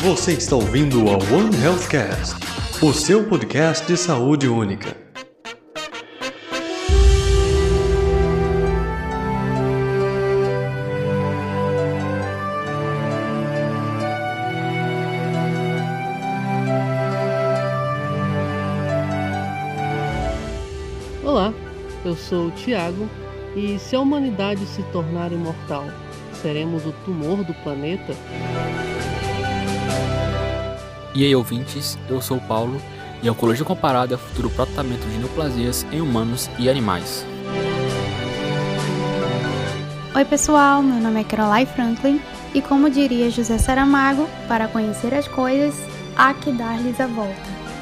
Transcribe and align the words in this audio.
Você 0.00 0.34
está 0.34 0.54
ouvindo 0.54 1.00
a 1.10 1.14
One 1.14 1.50
Healthcast, 1.60 2.36
o 2.80 2.92
seu 2.92 3.28
podcast 3.28 3.84
de 3.84 3.96
saúde 3.96 4.46
única. 4.46 4.96
Olá, 21.24 21.52
eu 22.04 22.14
sou 22.14 22.46
o 22.46 22.50
Tiago 22.52 23.10
e 23.56 23.80
se 23.80 23.96
a 23.96 24.00
humanidade 24.00 24.64
se 24.64 24.82
tornar 24.92 25.32
imortal, 25.32 25.86
seremos 26.40 26.86
o 26.86 26.92
tumor 27.04 27.42
do 27.42 27.52
planeta? 27.64 28.14
E 31.14 31.24
aí, 31.24 31.34
ouvintes, 31.34 31.98
eu 32.08 32.20
sou 32.20 32.36
o 32.36 32.40
Paulo 32.40 32.80
e 33.22 33.28
a 33.28 33.32
Oncologia 33.32 33.64
Comparada 33.64 34.14
é 34.14 34.16
o 34.16 34.18
futuro 34.18 34.48
tratamento 34.50 35.06
de 35.08 35.18
neoplasias 35.18 35.84
em 35.90 36.00
humanos 36.00 36.48
e 36.58 36.68
animais. 36.68 37.26
Oi, 40.14 40.24
pessoal, 40.24 40.82
meu 40.82 41.00
nome 41.00 41.20
é 41.20 41.24
Caroline 41.24 41.66
Franklin 41.66 42.20
e, 42.54 42.62
como 42.62 42.90
diria 42.90 43.30
José 43.30 43.58
Saramago, 43.58 44.28
para 44.48 44.68
conhecer 44.68 45.14
as 45.14 45.28
coisas, 45.28 45.74
há 46.16 46.34
que 46.34 46.50
dar-lhes 46.50 47.00
a 47.00 47.06
volta, 47.06 47.34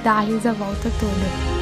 dar-lhes 0.03 0.45
a 0.45 0.53
volta 0.53 0.91
toda. 1.01 1.56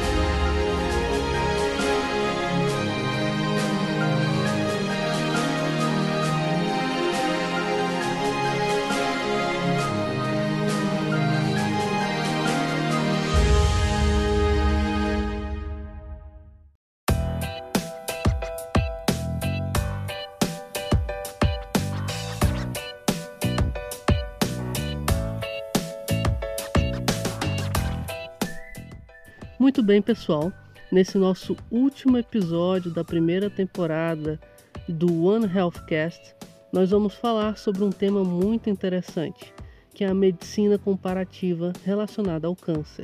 Muito 29.75 29.87
bem, 29.87 30.01
pessoal. 30.01 30.53
Nesse 30.89 31.17
nosso 31.17 31.53
último 31.69 32.17
episódio 32.17 32.93
da 32.93 33.03
primeira 33.03 33.49
temporada 33.49 34.39
do 34.87 35.25
One 35.25 35.45
Healthcast, 35.53 36.33
nós 36.71 36.91
vamos 36.91 37.13
falar 37.15 37.57
sobre 37.57 37.83
um 37.83 37.89
tema 37.89 38.23
muito 38.23 38.69
interessante, 38.69 39.53
que 39.93 40.05
é 40.05 40.07
a 40.07 40.13
medicina 40.13 40.77
comparativa 40.77 41.73
relacionada 41.83 42.47
ao 42.47 42.55
câncer. 42.55 43.03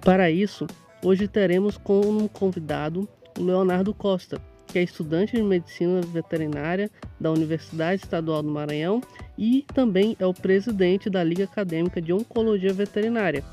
Para 0.00 0.30
isso, 0.30 0.66
hoje 1.04 1.28
teremos 1.28 1.76
como 1.76 2.30
convidado 2.30 3.06
o 3.38 3.44
Leonardo 3.44 3.92
Costa, 3.92 4.40
que 4.66 4.78
é 4.78 4.82
estudante 4.82 5.36
de 5.36 5.42
medicina 5.42 6.00
veterinária 6.00 6.90
da 7.20 7.30
Universidade 7.30 8.02
Estadual 8.02 8.42
do 8.42 8.48
Maranhão 8.48 9.02
e 9.38 9.64
também 9.74 10.16
é 10.18 10.26
o 10.26 10.34
presidente 10.34 11.10
da 11.10 11.22
Liga 11.22 11.44
Acadêmica 11.44 12.00
de 12.00 12.12
Oncologia 12.12 12.72
Veterinária 12.72 13.44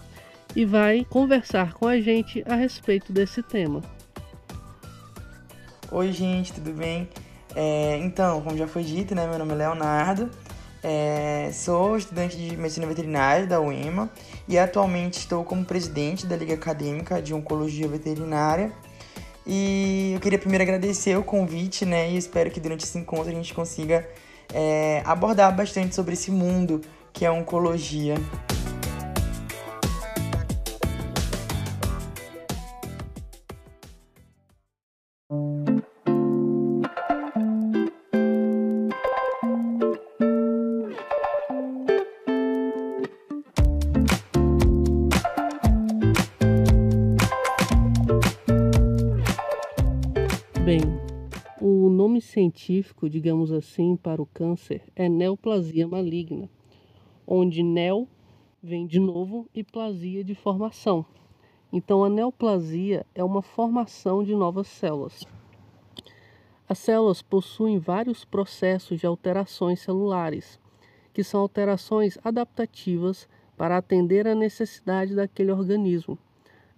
e 0.56 0.66
vai 0.66 1.06
conversar 1.10 1.74
com 1.74 1.88
a 1.88 2.00
gente 2.00 2.44
a 2.48 2.56
respeito 2.56 3.12
desse 3.12 3.42
tema. 3.42 3.82
Oi, 5.92 6.12
gente, 6.12 6.54
tudo 6.54 6.72
bem? 6.72 7.08
É, 7.56 7.98
então, 7.98 8.42
como 8.42 8.58
já 8.58 8.68
foi 8.68 8.84
dito, 8.84 9.14
né, 9.14 9.28
meu 9.28 9.38
nome 9.38 9.52
é 9.52 9.56
Leonardo, 9.56 10.30
é, 10.84 11.50
sou 11.54 11.96
estudante 11.96 12.36
de 12.36 12.58
medicina 12.58 12.86
veterinária 12.86 13.48
da 13.48 13.62
UEMA 13.62 14.10
e 14.48 14.58
atualmente 14.58 15.20
estou 15.20 15.44
como 15.44 15.64
presidente 15.64 16.26
da 16.26 16.36
Liga 16.36 16.56
Acadêmica 16.56 17.22
de 17.22 17.34
Oncologia 17.34 17.88
Veterinária. 17.88 18.72
E 19.46 20.12
eu 20.14 20.20
queria 20.20 20.40
primeiro 20.40 20.64
agradecer 20.64 21.18
o 21.18 21.24
convite, 21.24 21.86
né? 21.86 22.12
E 22.12 22.18
espero 22.18 22.50
que 22.50 22.60
durante 22.60 22.84
esse 22.84 22.98
encontro 22.98 23.30
a 23.30 23.34
gente 23.34 23.54
consiga 23.54 24.08
é, 24.54 25.02
abordar 25.06 25.56
bastante 25.56 25.96
sobre 25.96 26.14
esse 26.14 26.32
mundo 26.32 26.82
que 27.12 27.26
é 27.26 27.28
a 27.28 27.32
oncologia. 27.34 28.16
Científico, 52.64 53.10
digamos 53.10 53.52
assim, 53.52 53.98
para 53.98 54.22
o 54.22 54.26
câncer 54.26 54.82
é 54.96 55.10
neoplasia 55.10 55.86
maligna, 55.86 56.50
onde 57.28 57.62
neo 57.62 58.08
vem 58.62 58.88
de 58.88 59.00
novo 59.00 59.50
e 59.54 59.64
plasia 59.64 60.24
de 60.24 60.34
formação. 60.34 61.06
Então, 61.72 62.04
a 62.04 62.10
neoplasia 62.10 63.06
é 63.14 63.24
uma 63.24 63.42
formação 63.42 64.24
de 64.24 64.34
novas 64.34 64.68
células. 64.68 65.26
As 66.70 66.80
células 66.80 67.22
possuem 67.22 67.80
vários 67.80 68.24
processos 68.24 69.00
de 69.00 69.06
alterações 69.06 69.82
celulares, 69.82 70.60
que 71.14 71.24
são 71.24 71.42
alterações 71.42 72.18
adaptativas 72.24 73.28
para 73.58 73.78
atender 73.78 74.26
à 74.26 74.34
necessidade 74.34 75.14
daquele 75.14 75.52
organismo. 75.52 76.18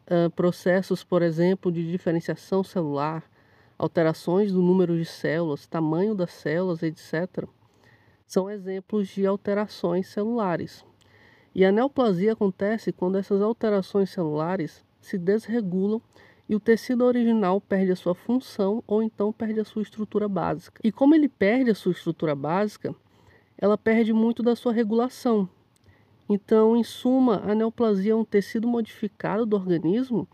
Uh, 0.07 0.29
processos, 0.31 1.03
por 1.03 1.21
exemplo, 1.21 1.71
de 1.71 1.89
diferenciação 1.89 2.63
celular, 2.63 3.23
alterações 3.77 4.51
do 4.51 4.61
número 4.61 4.97
de 4.97 5.05
células, 5.05 5.67
tamanho 5.67 6.15
das 6.15 6.31
células, 6.31 6.81
etc., 6.83 7.45
são 8.25 8.49
exemplos 8.49 9.07
de 9.09 9.25
alterações 9.25 10.07
celulares. 10.07 10.83
E 11.53 11.63
a 11.63 11.71
neoplasia 11.71 12.33
acontece 12.33 12.91
quando 12.91 13.17
essas 13.17 13.41
alterações 13.41 14.09
celulares 14.09 14.83
se 14.99 15.17
desregulam 15.17 16.01
e 16.49 16.55
o 16.55 16.59
tecido 16.59 17.05
original 17.05 17.61
perde 17.61 17.91
a 17.91 17.95
sua 17.95 18.13
função 18.13 18.83
ou 18.85 19.01
então 19.01 19.31
perde 19.31 19.59
a 19.59 19.65
sua 19.65 19.81
estrutura 19.81 20.27
básica. 20.27 20.81
E 20.83 20.91
como 20.91 21.15
ele 21.15 21.29
perde 21.29 21.71
a 21.71 21.75
sua 21.75 21.91
estrutura 21.91 22.35
básica, 22.35 22.93
ela 23.57 23.77
perde 23.77 24.11
muito 24.11 24.43
da 24.43 24.55
sua 24.55 24.73
regulação. 24.73 25.47
Então, 26.27 26.75
em 26.75 26.83
suma, 26.83 27.41
a 27.45 27.53
neoplasia 27.53 28.13
é 28.13 28.15
um 28.15 28.25
tecido 28.25 28.67
modificado 28.67 29.45
do 29.45 29.55
organismo 29.55 30.27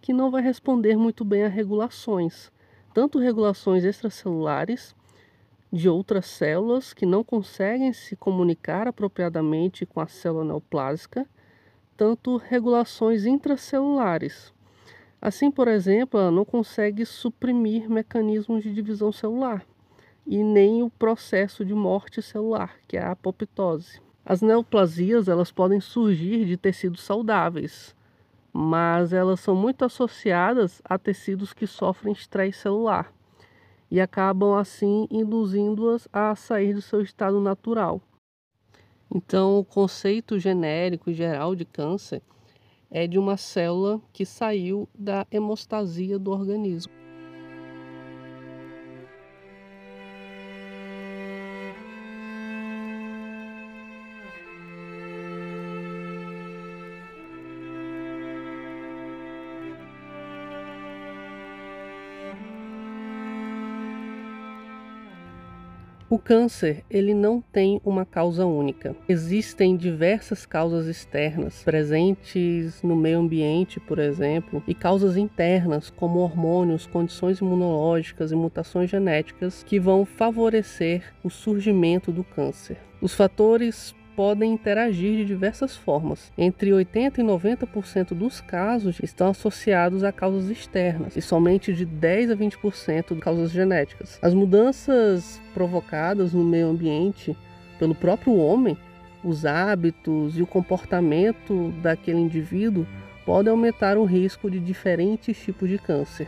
que 0.00 0.12
não 0.12 0.30
vai 0.30 0.42
responder 0.42 0.96
muito 0.96 1.24
bem 1.24 1.44
a 1.44 1.48
regulações 1.48 2.50
tanto 2.92 3.18
regulações 3.18 3.84
extracelulares 3.84 4.94
de 5.72 5.88
outras 5.88 6.26
células 6.26 6.92
que 6.92 7.06
não 7.06 7.22
conseguem 7.22 7.92
se 7.92 8.16
comunicar 8.16 8.88
apropriadamente 8.88 9.86
com 9.86 10.00
a 10.00 10.06
célula 10.06 10.44
neoplásica, 10.44 11.26
tanto 11.96 12.36
regulações 12.36 13.24
intracelulares. 13.24 14.52
Assim, 15.20 15.50
por 15.50 15.68
exemplo, 15.68 16.18
ela 16.18 16.30
não 16.30 16.44
consegue 16.44 17.04
suprimir 17.04 17.88
mecanismos 17.88 18.62
de 18.62 18.72
divisão 18.72 19.12
celular 19.12 19.64
e 20.26 20.42
nem 20.42 20.82
o 20.82 20.90
processo 20.90 21.64
de 21.64 21.74
morte 21.74 22.22
celular, 22.22 22.76
que 22.88 22.96
é 22.96 23.02
a 23.02 23.12
apoptose. 23.12 24.00
As 24.24 24.40
neoplasias 24.40 25.28
elas 25.28 25.50
podem 25.50 25.80
surgir 25.80 26.44
de 26.44 26.56
tecidos 26.56 27.02
saudáveis, 27.02 27.94
mas 28.52 29.12
elas 29.12 29.40
são 29.40 29.54
muito 29.54 29.84
associadas 29.84 30.80
a 30.84 30.98
tecidos 30.98 31.52
que 31.52 31.66
sofrem 31.66 32.12
estresse 32.12 32.60
celular 32.60 33.12
e 33.90 34.00
acabam 34.00 34.54
assim 34.54 35.06
induzindo-as 35.10 36.08
a 36.12 36.34
sair 36.34 36.74
do 36.74 36.82
seu 36.82 37.02
estado 37.02 37.40
natural. 37.40 38.00
Então, 39.12 39.58
o 39.58 39.64
conceito 39.64 40.38
genérico 40.38 41.10
e 41.10 41.14
geral 41.14 41.56
de 41.56 41.64
câncer 41.64 42.22
é 42.90 43.06
de 43.06 43.18
uma 43.18 43.36
célula 43.36 44.00
que 44.12 44.24
saiu 44.24 44.88
da 44.94 45.26
hemostasia 45.30 46.18
do 46.18 46.30
organismo. 46.30 46.99
O 66.10 66.18
câncer, 66.18 66.82
ele 66.90 67.14
não 67.14 67.40
tem 67.40 67.80
uma 67.84 68.04
causa 68.04 68.44
única. 68.44 68.96
Existem 69.08 69.76
diversas 69.76 70.44
causas 70.44 70.88
externas 70.88 71.62
presentes 71.62 72.82
no 72.82 72.96
meio 72.96 73.20
ambiente, 73.20 73.78
por 73.78 74.00
exemplo, 74.00 74.60
e 74.66 74.74
causas 74.74 75.16
internas, 75.16 75.88
como 75.88 76.18
hormônios, 76.18 76.84
condições 76.84 77.38
imunológicas 77.38 78.32
e 78.32 78.34
mutações 78.34 78.90
genéticas 78.90 79.62
que 79.62 79.78
vão 79.78 80.04
favorecer 80.04 81.14
o 81.22 81.30
surgimento 81.30 82.10
do 82.10 82.24
câncer. 82.24 82.76
Os 83.00 83.14
fatores 83.14 83.94
podem 84.16 84.52
interagir 84.52 85.16
de 85.16 85.24
diversas 85.24 85.76
formas. 85.76 86.32
Entre 86.36 86.72
80 86.72 87.20
e 87.20 87.24
90% 87.24 88.14
dos 88.14 88.40
casos 88.40 88.98
estão 89.02 89.28
associados 89.28 90.04
a 90.04 90.12
causas 90.12 90.50
externas 90.50 91.16
e 91.16 91.22
somente 91.22 91.72
de 91.72 91.84
10 91.84 92.30
a 92.32 92.36
20% 92.36 93.14
de 93.14 93.20
causas 93.20 93.50
genéticas. 93.50 94.18
As 94.22 94.34
mudanças 94.34 95.40
provocadas 95.54 96.32
no 96.32 96.44
meio 96.44 96.68
ambiente 96.68 97.36
pelo 97.78 97.94
próprio 97.94 98.36
homem, 98.36 98.76
os 99.24 99.44
hábitos 99.44 100.38
e 100.38 100.42
o 100.42 100.46
comportamento 100.46 101.72
daquele 101.82 102.20
indivíduo 102.20 102.86
podem 103.24 103.50
aumentar 103.50 103.96
o 103.96 104.04
risco 104.04 104.50
de 104.50 104.58
diferentes 104.58 105.38
tipos 105.42 105.68
de 105.68 105.78
câncer. 105.78 106.26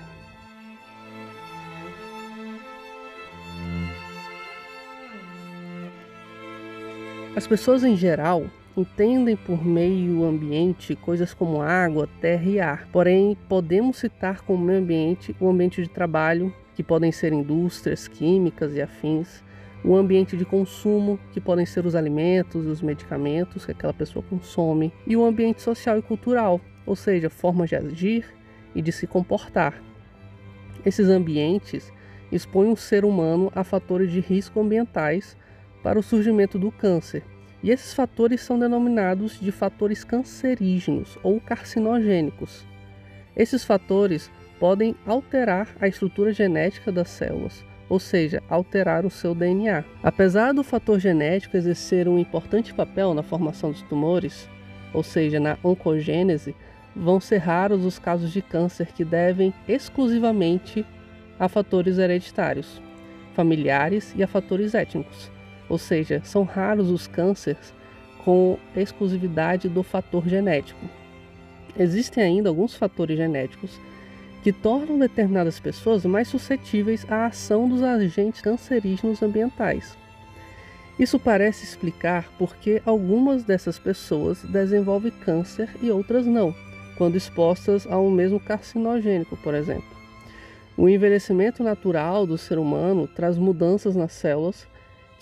As 7.35 7.47
pessoas 7.47 7.83
em 7.83 7.97
geral 7.97 8.45
entendem 8.77 9.37
por 9.37 9.65
meio 9.65 10.23
ambiente 10.23 10.95
coisas 10.95 11.33
como 11.33 11.63
água, 11.63 12.07
terra 12.21 12.45
e 12.45 12.61
ar. 12.61 12.87
Porém, 12.93 13.39
podemos 13.49 13.97
citar 13.97 14.43
como 14.43 14.63
meio 14.63 14.81
ambiente 14.81 15.35
o 15.41 15.49
ambiente 15.49 15.83
de 15.83 15.89
trabalho, 15.89 16.55
que 16.75 16.83
podem 16.83 17.11
ser 17.11 17.33
indústrias 17.33 18.07
químicas 18.07 18.75
e 18.75 18.83
afins, 18.83 19.43
o 19.83 19.97
ambiente 19.97 20.37
de 20.37 20.45
consumo, 20.45 21.19
que 21.33 21.41
podem 21.41 21.65
ser 21.65 21.87
os 21.87 21.95
alimentos 21.95 22.67
e 22.67 22.69
os 22.69 22.83
medicamentos 22.83 23.65
que 23.65 23.73
aquela 23.73 23.95
pessoa 23.95 24.23
consome, 24.29 24.93
e 25.07 25.17
o 25.17 25.25
ambiente 25.25 25.63
social 25.63 25.99
e 25.99 26.03
cultural, 26.03 26.61
ou 26.85 26.95
seja, 26.95 27.31
formas 27.31 27.71
de 27.71 27.77
agir 27.77 28.27
e 28.75 28.83
de 28.83 28.93
se 28.93 29.07
comportar. 29.07 29.83
Esses 30.85 31.09
ambientes 31.09 31.91
expõem 32.31 32.71
o 32.71 32.77
ser 32.77 33.07
humano 33.07 33.51
a 33.55 33.65
fatores 33.65 34.13
de 34.13 34.21
risco 34.21 34.61
ambientais 34.61 35.35
para 35.83 35.99
o 35.99 36.03
surgimento 36.03 36.59
do 36.59 36.71
câncer. 36.71 37.23
E 37.63 37.71
esses 37.71 37.95
fatores 37.95 38.41
são 38.41 38.59
denominados 38.59 39.39
de 39.39 39.53
fatores 39.53 40.03
cancerígenos 40.03 41.19
ou 41.23 41.41
carcinogênicos. 41.41 42.67
Esses 43.37 43.65
fatores 43.65 44.31
podem 44.59 44.95
alterar 45.07 45.69
a 45.81 45.87
estrutura 45.87 46.33
genética 46.33 46.91
das 46.91 47.09
células, 47.09 47.65
ou 47.89 48.01
seja, 48.01 48.43
alterar 48.49 49.07
o 49.07 49.11
seu 49.11 49.35
DNA. 49.35 49.85
Apesar 50.03 50.53
do 50.53 50.65
fator 50.65 50.99
genético 50.99 51.57
exercer 51.57 52.09
um 52.09 52.19
importante 52.19 52.75
papel 52.75 53.15
na 53.15 53.23
formação 53.23 53.71
dos 53.71 53.83
tumores, 53.83 54.49
ou 54.93 55.03
seja, 55.03 55.39
na 55.39 55.57
oncogênese, 55.63 56.55
vão 56.95 57.21
ser 57.21 57.39
raros 57.39 57.85
os 57.85 57.99
casos 57.99 58.33
de 58.33 58.43
câncer 58.43 58.89
que 58.89 59.05
devem 59.05 59.55
exclusivamente 59.67 60.85
a 61.39 61.49
fatores 61.49 61.97
hereditários, 61.97 62.83
familiares 63.35 64.13
e 64.17 64.23
a 64.23 64.27
fatores 64.27 64.75
étnicos 64.75 65.31
ou 65.73 65.79
seja, 65.79 66.21
são 66.23 66.43
raros 66.43 66.91
os 66.91 67.07
cânceres 67.07 67.73
com 68.27 68.59
exclusividade 68.77 69.71
do 69.71 69.83
fator 69.83 70.29
genético. 70.29 70.85
Existem 71.75 72.23
ainda 72.23 72.51
alguns 72.51 72.75
fatores 72.75 73.17
genéticos 73.17 73.81
que 74.43 74.53
tornam 74.53 74.99
determinadas 74.99 75.59
pessoas 75.59 76.05
mais 76.05 76.29
suscetíveis 76.29 77.11
à 77.11 77.25
ação 77.25 77.67
dos 77.67 77.83
agentes 77.83 78.43
cancerígenos 78.43 79.23
ambientais. 79.23 79.97
Isso 80.99 81.19
parece 81.19 81.65
explicar 81.65 82.29
por 82.39 82.55
que 82.57 82.83
algumas 82.85 83.43
dessas 83.43 83.79
pessoas 83.79 84.43
desenvolvem 84.43 85.11
câncer 85.25 85.71
e 85.81 85.91
outras 85.91 86.27
não, 86.27 86.55
quando 86.99 87.17
expostas 87.17 87.87
a 87.87 87.99
um 87.99 88.11
mesmo 88.11 88.39
carcinogênico, 88.39 89.39
por 89.39 89.55
exemplo. 89.55 89.89
O 90.77 90.87
envelhecimento 90.87 91.63
natural 91.63 92.27
do 92.27 92.37
ser 92.37 92.59
humano 92.59 93.09
traz 93.09 93.39
mudanças 93.39 93.97
nas 93.97 94.13
células 94.13 94.71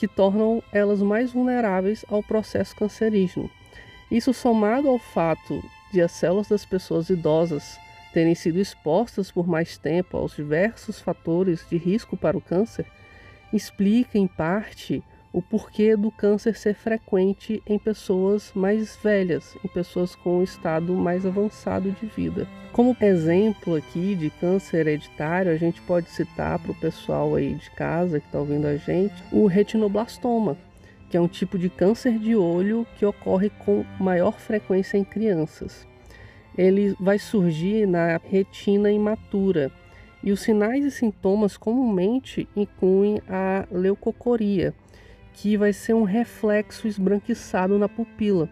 que 0.00 0.08
tornam 0.08 0.62
elas 0.72 1.02
mais 1.02 1.30
vulneráveis 1.30 2.06
ao 2.08 2.22
processo 2.22 2.74
cancerígeno. 2.74 3.50
Isso 4.10 4.32
somado 4.32 4.88
ao 4.88 4.98
fato 4.98 5.62
de 5.92 6.00
as 6.00 6.10
células 6.12 6.48
das 6.48 6.64
pessoas 6.64 7.10
idosas 7.10 7.78
terem 8.10 8.34
sido 8.34 8.58
expostas 8.58 9.30
por 9.30 9.46
mais 9.46 9.76
tempo 9.76 10.16
aos 10.16 10.34
diversos 10.34 10.98
fatores 10.98 11.66
de 11.68 11.76
risco 11.76 12.16
para 12.16 12.34
o 12.34 12.40
câncer, 12.40 12.86
explica 13.52 14.16
em 14.16 14.26
parte 14.26 15.04
o 15.32 15.40
porquê 15.40 15.96
do 15.96 16.10
câncer 16.10 16.56
ser 16.56 16.74
frequente 16.74 17.62
em 17.66 17.78
pessoas 17.78 18.52
mais 18.54 18.96
velhas, 18.96 19.56
em 19.64 19.68
pessoas 19.68 20.14
com 20.14 20.38
um 20.38 20.42
estado 20.42 20.92
mais 20.94 21.24
avançado 21.24 21.90
de 21.92 22.06
vida. 22.06 22.48
Como 22.72 22.96
exemplo 23.00 23.76
aqui 23.76 24.14
de 24.14 24.30
câncer 24.30 24.86
hereditário, 24.86 25.52
a 25.52 25.56
gente 25.56 25.80
pode 25.82 26.10
citar 26.10 26.58
para 26.58 26.72
o 26.72 26.80
pessoal 26.80 27.34
aí 27.34 27.54
de 27.54 27.70
casa 27.70 28.20
que 28.20 28.26
está 28.26 28.38
ouvindo 28.38 28.66
a 28.66 28.76
gente 28.76 29.14
o 29.32 29.46
retinoblastoma, 29.46 30.56
que 31.08 31.16
é 31.16 31.20
um 31.20 31.28
tipo 31.28 31.58
de 31.58 31.68
câncer 31.68 32.18
de 32.18 32.34
olho 32.34 32.86
que 32.96 33.04
ocorre 33.04 33.50
com 33.64 33.84
maior 33.98 34.38
frequência 34.38 34.96
em 34.96 35.04
crianças. 35.04 35.86
Ele 36.56 36.96
vai 36.98 37.18
surgir 37.18 37.86
na 37.86 38.20
retina 38.22 38.90
imatura 38.90 39.70
e 40.22 40.32
os 40.32 40.40
sinais 40.40 40.84
e 40.84 40.90
sintomas 40.90 41.56
comumente 41.56 42.48
incluem 42.54 43.20
a 43.28 43.66
leucocoria, 43.70 44.74
que 45.32 45.56
vai 45.56 45.72
ser 45.72 45.94
um 45.94 46.02
reflexo 46.02 46.86
esbranquiçado 46.86 47.78
na 47.78 47.88
pupila. 47.88 48.48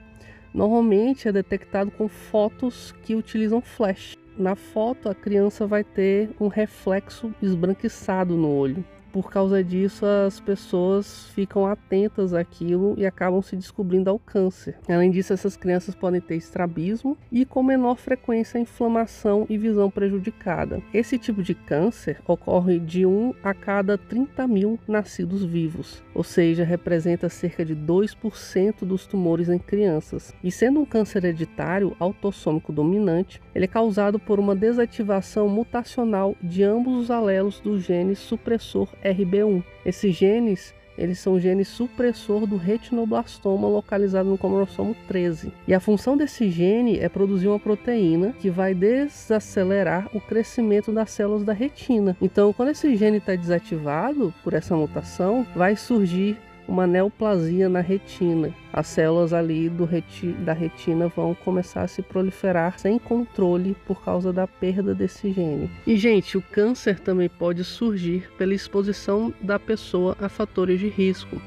Normalmente 0.53 1.29
é 1.29 1.33
detectado 1.33 1.91
com 1.91 2.09
fotos 2.09 2.95
que 3.03 3.15
utilizam 3.15 3.61
flash. 3.61 4.17
Na 4.37 4.55
foto, 4.55 5.09
a 5.09 5.15
criança 5.15 5.67
vai 5.67 5.85
ter 5.85 6.31
um 6.41 6.49
reflexo 6.49 7.35
esbranquiçado 7.43 8.37
no 8.37 8.49
olho 8.49 8.85
por 9.21 9.33
causa 9.33 9.65
disso 9.65 10.07
as 10.07 10.39
pessoas 10.39 11.27
ficam 11.35 11.67
atentas 11.67 12.33
àquilo 12.33 12.95
e 12.97 13.05
acabam 13.05 13.43
se 13.43 13.57
descobrindo 13.57 14.09
ao 14.09 14.17
câncer. 14.17 14.77
Além 14.89 15.11
disso, 15.11 15.33
essas 15.33 15.57
crianças 15.57 15.93
podem 15.93 16.21
ter 16.21 16.37
estrabismo 16.37 17.19
e 17.33 17.45
com 17.45 17.61
menor 17.61 17.97
frequência 17.97 18.61
inflamação 18.61 19.45
e 19.51 19.59
visão 19.59 19.91
prejudicada. 19.91 20.81
Esse 20.95 21.19
tipo 21.19 21.43
de 21.43 21.53
câncer 21.53 22.21
ocorre 22.29 22.79
de 22.79 23.05
1 23.05 23.35
a 23.43 23.53
cada 23.53 23.99
30 23.99 24.47
mil 24.47 24.79
nascidos 24.87 25.45
vivos, 25.45 26.01
ou 26.15 26.23
seja, 26.23 26.63
representa 26.63 27.29
cerca 27.29 27.65
de 27.65 27.75
2% 27.75 28.85
dos 28.85 29.05
tumores 29.05 29.49
em 29.49 29.59
crianças. 29.59 30.33
E 30.45 30.53
sendo 30.53 30.79
um 30.79 30.87
câncer 30.87 31.25
hereditário 31.25 31.97
autossômico 31.99 32.73
dominante, 32.73 33.43
ele 33.53 33.65
é 33.65 33.69
causado 33.69 34.21
por 34.21 34.39
uma 34.39 34.55
desativação 34.55 35.49
mutacional 35.49 36.37
de 36.41 36.63
ambos 36.63 36.95
os 36.95 37.11
alelos 37.11 37.59
do 37.59 37.81
gene 37.81 38.15
supressor 38.15 38.89
RB1. 39.13 39.63
Esses 39.85 40.15
genes 40.15 40.75
eles 40.99 41.21
são 41.21 41.39
genes 41.39 41.69
supressor 41.69 42.45
do 42.45 42.57
retinoblastoma 42.57 43.69
localizado 43.69 44.29
no 44.29 44.37
cromossomo 44.37 44.97
13. 45.07 45.53
E 45.67 45.73
a 45.73 45.79
função 45.79 46.17
desse 46.17 46.51
gene 46.51 46.99
é 46.99 47.09
produzir 47.09 47.47
uma 47.47 47.61
proteína 47.61 48.35
que 48.41 48.51
vai 48.51 48.75
desacelerar 48.75 50.09
o 50.13 50.21
crescimento 50.21 50.91
das 50.91 51.13
células 51.13 51.45
da 51.45 51.53
retina. 51.53 52.17
Então, 52.21 52.53
quando 52.53 52.71
esse 52.71 52.97
gene 52.97 53.19
está 53.19 53.37
desativado 53.37 54.35
por 54.43 54.55
essa 54.55 54.75
mutação, 54.75 55.47
vai 55.55 55.77
surgir 55.77 56.37
uma 56.69 56.87
neoplasia 56.87 57.69
na 57.69 57.81
retina. 57.81 58.55
As 58.71 58.87
células 58.87 59.33
ali 59.33 59.73
reti 59.91 60.27
da 60.45 60.53
retina 60.53 61.09
vão 61.09 61.35
começar 61.35 61.83
a 61.83 61.89
se 61.89 62.03
proliferar 62.03 62.79
sem 62.79 62.99
controle 62.99 63.75
por 63.87 64.05
causa 64.05 64.33
da 64.33 64.47
perda 64.47 64.95
desse 64.95 65.33
gene. 65.33 65.71
E, 65.87 65.97
gente, 65.97 66.37
o 66.37 66.43
câncer 66.43 67.01
também 67.01 67.29
pode 67.29 67.65
surgir 67.65 68.31
pela 68.37 68.55
exposição 68.55 69.33
da 69.41 69.59
pessoa 69.59 70.15
a 70.21 70.29
fatores 70.29 70.79
de 70.79 70.89
risco. 70.89 71.41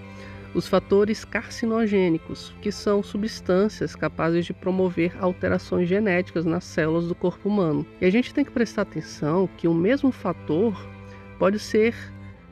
Os 0.53 0.67
fatores 0.67 1.23
carcinogênicos, 1.23 2.53
que 2.61 2.73
são 2.73 3.01
substâncias 3.01 3.95
capazes 3.95 4.45
de 4.45 4.53
promover 4.53 5.15
alterações 5.21 5.87
genéticas 5.87 6.43
nas 6.43 6.65
células 6.65 7.07
do 7.07 7.15
corpo 7.15 7.47
humano. 7.47 7.85
E 8.01 8.05
a 8.05 8.09
gente 8.09 8.33
tem 8.33 8.43
que 8.43 8.51
prestar 8.51 8.81
atenção 8.81 9.47
que 9.55 9.67
o 9.67 9.73
mesmo 9.73 10.11
fator 10.11 10.75
pode 11.39 11.57
ser 11.57 11.95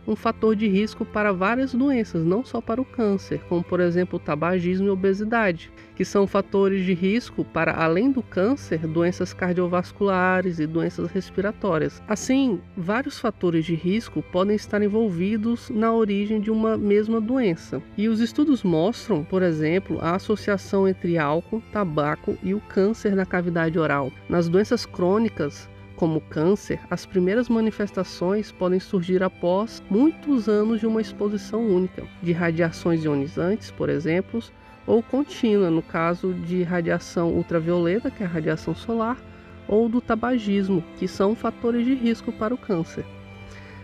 um 0.09 0.15
fator 0.15 0.55
de 0.55 0.67
risco 0.67 1.05
para 1.05 1.31
várias 1.31 1.71
doenças, 1.73 2.25
não 2.25 2.43
só 2.43 2.59
para 2.59 2.81
o 2.81 2.85
câncer, 2.85 3.41
como 3.47 3.63
por 3.63 3.79
exemplo 3.79 4.17
o 4.17 4.19
tabagismo 4.19 4.87
e 4.87 4.89
obesidade, 4.89 5.71
que 5.95 6.03
são 6.03 6.25
fatores 6.25 6.83
de 6.83 6.93
risco 6.93 7.45
para, 7.45 7.73
além 7.73 8.11
do 8.11 8.23
câncer, 8.23 8.79
doenças 8.87 9.33
cardiovasculares 9.33 10.59
e 10.59 10.65
doenças 10.65 11.11
respiratórias. 11.11 12.01
Assim, 12.07 12.59
vários 12.75 13.19
fatores 13.19 13.65
de 13.65 13.75
risco 13.75 14.23
podem 14.31 14.55
estar 14.55 14.81
envolvidos 14.81 15.69
na 15.69 15.93
origem 15.93 16.41
de 16.41 16.49
uma 16.49 16.75
mesma 16.75 17.21
doença. 17.21 17.81
E 17.95 18.07
os 18.07 18.19
estudos 18.19 18.63
mostram, 18.63 19.23
por 19.23 19.43
exemplo, 19.43 19.99
a 20.01 20.15
associação 20.15 20.87
entre 20.87 21.19
álcool, 21.19 21.61
tabaco 21.71 22.35
e 22.41 22.55
o 22.55 22.61
câncer 22.61 23.15
na 23.15 23.25
cavidade 23.25 23.77
oral. 23.77 24.11
Nas 24.27 24.49
doenças 24.49 24.85
crônicas, 24.85 25.69
como 25.99 26.21
câncer, 26.21 26.79
as 26.89 27.05
primeiras 27.05 27.49
manifestações 27.49 28.53
podem 28.53 28.79
surgir 28.79 29.21
após 29.21 29.83
muitos 29.89 30.47
anos 30.47 30.79
de 30.79 30.87
uma 30.87 31.01
exposição 31.01 31.59
única, 31.67 32.07
de 32.23 32.31
radiações 32.31 33.03
ionizantes, 33.03 33.69
por 33.69 33.89
exemplo, 33.89 34.41
ou 34.87 35.03
contínua, 35.03 35.69
no 35.69 35.81
caso 35.81 36.33
de 36.33 36.63
radiação 36.63 37.31
ultravioleta, 37.33 38.09
que 38.09 38.23
é 38.23 38.25
a 38.25 38.29
radiação 38.29 38.73
solar, 38.73 39.17
ou 39.67 39.89
do 39.89 39.99
tabagismo, 39.99 40.81
que 40.97 41.05
são 41.05 41.35
fatores 41.35 41.85
de 41.85 41.93
risco 41.93 42.31
para 42.31 42.53
o 42.53 42.57
câncer. 42.57 43.05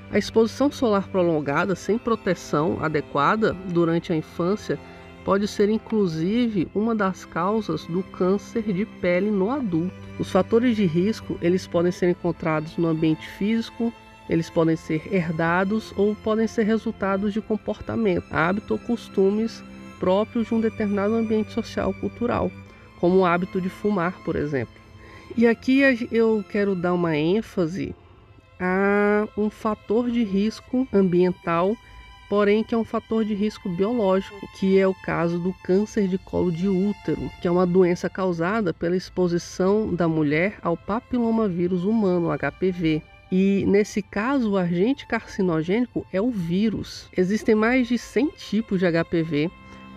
A 0.09 0.17
exposição 0.17 0.71
solar 0.71 1.09
prolongada 1.09 1.75
sem 1.75 1.97
proteção 1.97 2.77
adequada 2.79 3.51
durante 3.73 4.13
a 4.13 4.15
infância 4.15 4.79
pode 5.25 5.47
ser 5.47 5.69
inclusive 5.69 6.67
uma 6.73 6.93
das 6.93 7.25
causas 7.25 7.85
do 7.85 8.03
câncer 8.03 8.61
de 8.61 8.85
pele 8.85 9.31
no 9.31 9.49
adulto. 9.49 9.93
Os 10.19 10.31
fatores 10.31 10.77
de 10.77 10.85
risco, 10.85 11.37
eles 11.41 11.65
podem 11.65 11.91
ser 11.91 12.11
encontrados 12.11 12.77
no 12.77 12.87
ambiente 12.87 13.27
físico, 13.27 13.91
eles 14.29 14.49
podem 14.49 14.75
ser 14.75 15.11
herdados 15.11 15.91
ou 15.97 16.15
podem 16.15 16.47
ser 16.47 16.63
resultados 16.63 17.33
de 17.33 17.41
comportamento, 17.41 18.25
hábito 18.31 18.75
ou 18.75 18.79
costumes 18.79 19.63
próprios 19.99 20.47
de 20.47 20.53
um 20.53 20.61
determinado 20.61 21.15
ambiente 21.15 21.51
social 21.51 21.87
ou 21.87 21.93
cultural, 21.95 22.51
como 22.99 23.17
o 23.17 23.25
hábito 23.25 23.59
de 23.59 23.69
fumar, 23.69 24.13
por 24.23 24.35
exemplo. 24.35 24.75
E 25.35 25.47
aqui 25.47 25.81
eu 26.11 26.45
quero 26.49 26.75
dar 26.75 26.93
uma 26.93 27.17
ênfase 27.17 27.95
a 28.59 29.27
um 29.35 29.49
fator 29.49 30.09
de 30.09 30.23
risco 30.23 30.87
ambiental 30.93 31.75
porém 32.29 32.63
que 32.63 32.73
é 32.73 32.77
um 32.77 32.83
fator 32.83 33.23
de 33.23 33.33
risco 33.33 33.69
biológico, 33.69 34.47
que 34.57 34.77
é 34.77 34.87
o 34.87 34.93
caso 34.93 35.37
do 35.39 35.53
câncer 35.63 36.07
de 36.07 36.17
colo 36.17 36.51
de 36.51 36.67
útero, 36.67 37.31
que 37.41 37.47
é 37.47 37.51
uma 37.51 37.65
doença 37.65 38.09
causada 38.09 38.73
pela 38.73 38.95
exposição 38.95 39.93
da 39.93 40.07
mulher 40.07 40.57
ao 40.61 40.75
papilomavírus 40.75 41.83
humano, 41.83 42.29
HPV. 42.37 43.01
E 43.31 43.65
nesse 43.67 44.01
caso, 44.01 44.51
o 44.51 44.57
agente 44.57 45.07
carcinogênico 45.07 46.05
é 46.13 46.21
o 46.21 46.29
vírus. 46.29 47.09
Existem 47.15 47.55
mais 47.55 47.87
de 47.87 47.97
100 47.97 48.29
tipos 48.37 48.79
de 48.79 48.85
HPV, 48.85 49.49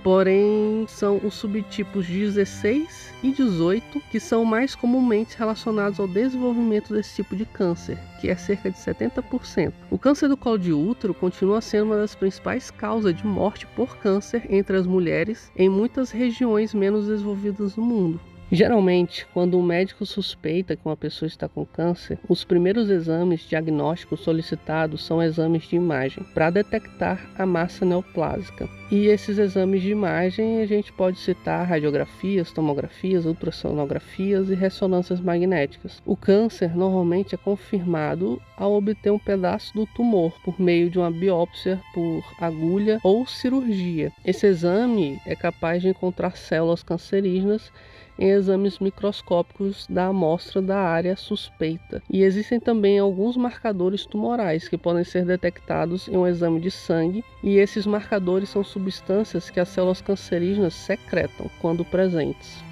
porém 0.02 0.86
são 0.88 1.20
os 1.24 1.34
subtipos 1.34 2.06
16 2.06 3.14
e 3.22 3.30
18 3.32 4.00
que 4.10 4.20
são 4.20 4.44
mais 4.44 4.74
comumente 4.74 5.36
relacionados 5.36 5.98
ao 5.98 6.06
desenvolvimento 6.06 6.94
desse 6.94 7.16
tipo 7.16 7.34
de 7.34 7.44
câncer, 7.44 7.98
que 8.20 8.28
é 8.28 8.36
cerca 8.36 8.70
de 8.70 8.78
70%. 8.78 9.72
O 9.90 9.98
câncer 9.98 10.28
do 10.28 10.36
colo 10.36 10.58
de 10.58 10.72
útero 10.72 11.12
continua 11.12 11.60
sendo 11.60 11.86
uma 11.86 11.96
das 11.96 12.14
principais 12.14 12.70
causas 12.70 13.14
de 13.14 13.26
morte 13.26 13.66
por 13.66 13.96
câncer 13.96 14.46
entre 14.48 14.76
as 14.76 14.86
mulheres 14.86 15.50
em 15.56 15.68
muitas 15.68 16.10
regiões 16.10 16.72
menos 16.72 17.06
desenvolvidas 17.06 17.74
do 17.74 17.82
mundo. 17.82 18.20
Geralmente, 18.50 19.26
quando 19.34 19.58
um 19.58 19.62
médico 19.62 20.06
suspeita 20.06 20.74
que 20.74 20.86
uma 20.86 20.96
pessoa 20.96 21.26
está 21.26 21.46
com 21.46 21.66
câncer, 21.66 22.18
os 22.26 22.44
primeiros 22.44 22.88
exames 22.88 23.46
diagnósticos 23.46 24.20
solicitados 24.20 25.04
são 25.04 25.22
exames 25.22 25.64
de 25.64 25.76
imagem 25.76 26.24
para 26.32 26.48
detectar 26.48 27.30
a 27.36 27.44
massa 27.44 27.84
neoplásica. 27.84 28.66
E 28.90 29.06
esses 29.06 29.36
exames 29.36 29.82
de 29.82 29.90
imagem 29.90 30.62
a 30.62 30.66
gente 30.66 30.90
pode 30.94 31.18
citar 31.18 31.66
radiografias, 31.66 32.50
tomografias, 32.50 33.26
ultrassonografias 33.26 34.48
e 34.48 34.54
ressonâncias 34.54 35.20
magnéticas. 35.20 36.02
O 36.06 36.16
câncer 36.16 36.74
normalmente 36.74 37.34
é 37.34 37.38
confirmado 37.38 38.40
ao 38.56 38.72
obter 38.72 39.10
um 39.10 39.18
pedaço 39.18 39.74
do 39.74 39.84
tumor 39.84 40.32
por 40.42 40.58
meio 40.58 40.88
de 40.88 40.98
uma 40.98 41.10
biópsia 41.10 41.78
por 41.92 42.24
agulha 42.40 42.98
ou 43.02 43.26
cirurgia. 43.26 44.10
Esse 44.24 44.46
exame 44.46 45.20
é 45.26 45.36
capaz 45.36 45.82
de 45.82 45.88
encontrar 45.88 46.34
células 46.34 46.82
cancerígenas 46.82 47.70
em 48.18 48.30
exames 48.30 48.78
microscópicos 48.78 49.86
da 49.88 50.06
amostra 50.06 50.60
da 50.60 50.78
área 50.78 51.16
suspeita. 51.16 52.02
E 52.10 52.22
existem 52.22 52.58
também 52.58 52.98
alguns 52.98 53.36
marcadores 53.36 54.04
tumorais 54.04 54.68
que 54.68 54.76
podem 54.76 55.04
ser 55.04 55.24
detectados 55.24 56.08
em 56.08 56.16
um 56.16 56.26
exame 56.26 56.60
de 56.60 56.70
sangue, 56.70 57.24
e 57.42 57.56
esses 57.56 57.86
marcadores 57.86 58.48
são 58.48 58.64
substâncias 58.64 59.50
que 59.50 59.60
as 59.60 59.68
células 59.68 60.00
cancerígenas 60.00 60.74
secretam 60.74 61.50
quando 61.60 61.84
presentes. 61.84 62.67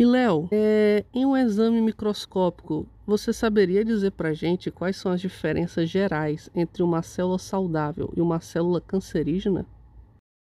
E 0.00 0.04
Léo, 0.06 0.48
é, 0.50 1.04
em 1.12 1.26
um 1.26 1.36
exame 1.36 1.78
microscópico, 1.78 2.86
você 3.06 3.34
saberia 3.34 3.84
dizer 3.84 4.12
para 4.12 4.32
gente 4.32 4.70
quais 4.70 4.96
são 4.96 5.12
as 5.12 5.20
diferenças 5.20 5.90
gerais 5.90 6.48
entre 6.54 6.82
uma 6.82 7.02
célula 7.02 7.38
saudável 7.38 8.10
e 8.16 8.20
uma 8.22 8.40
célula 8.40 8.80
cancerígena? 8.80 9.66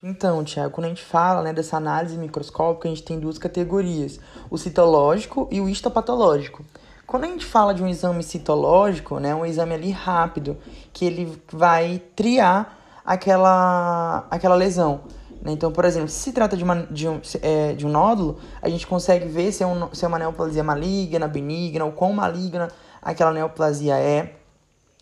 Então, 0.01 0.45
Tiago, 0.45 0.73
quando 0.73 0.85
a 0.85 0.89
gente 0.91 1.03
fala 1.03 1.43
né, 1.43 1.53
dessa 1.53 1.77
análise 1.77 2.17
microscópica, 2.17 2.87
a 2.87 2.91
gente 2.95 3.03
tem 3.03 3.19
duas 3.19 3.37
categorias: 3.37 4.21
o 4.49 4.57
citológico 4.57 5.49
e 5.51 5.61
o 5.61 5.69
histopatológico. 5.69 6.65
Quando 7.05 7.25
a 7.25 7.27
gente 7.27 7.45
fala 7.45 7.75
de 7.75 7.83
um 7.83 7.89
exame 7.89 8.23
citológico, 8.23 9.19
né, 9.19 9.35
um 9.35 9.45
exame 9.45 9.75
ali 9.75 9.91
rápido, 9.91 10.57
que 10.93 11.05
ele 11.05 11.37
vai 11.51 12.01
triar 12.15 12.79
aquela, 13.05 14.25
aquela 14.31 14.55
lesão. 14.55 15.01
Né? 15.43 15.53
Então, 15.53 15.73
por 15.73 15.85
exemplo, 15.85 16.09
se 16.09 16.21
se 16.21 16.33
trata 16.33 16.57
de, 16.57 16.63
uma, 16.63 16.87
de, 16.89 17.09
um, 17.09 17.21
é, 17.43 17.73
de 17.73 17.85
um 17.85 17.91
nódulo, 17.91 18.39
a 18.63 18.69
gente 18.69 18.87
consegue 18.87 19.27
ver 19.27 19.53
se 19.53 19.63
é, 19.63 19.67
um, 19.67 19.93
se 19.93 20.05
é 20.05 20.09
uma 20.09 20.19
neoplasia 20.19 20.63
maligna, 20.63 21.27
benigna, 21.27 21.85
ou 21.85 21.93
quão 21.93 22.13
maligna 22.13 22.69
aquela 23.03 23.33
neoplasia 23.33 23.97
é, 23.99 24.35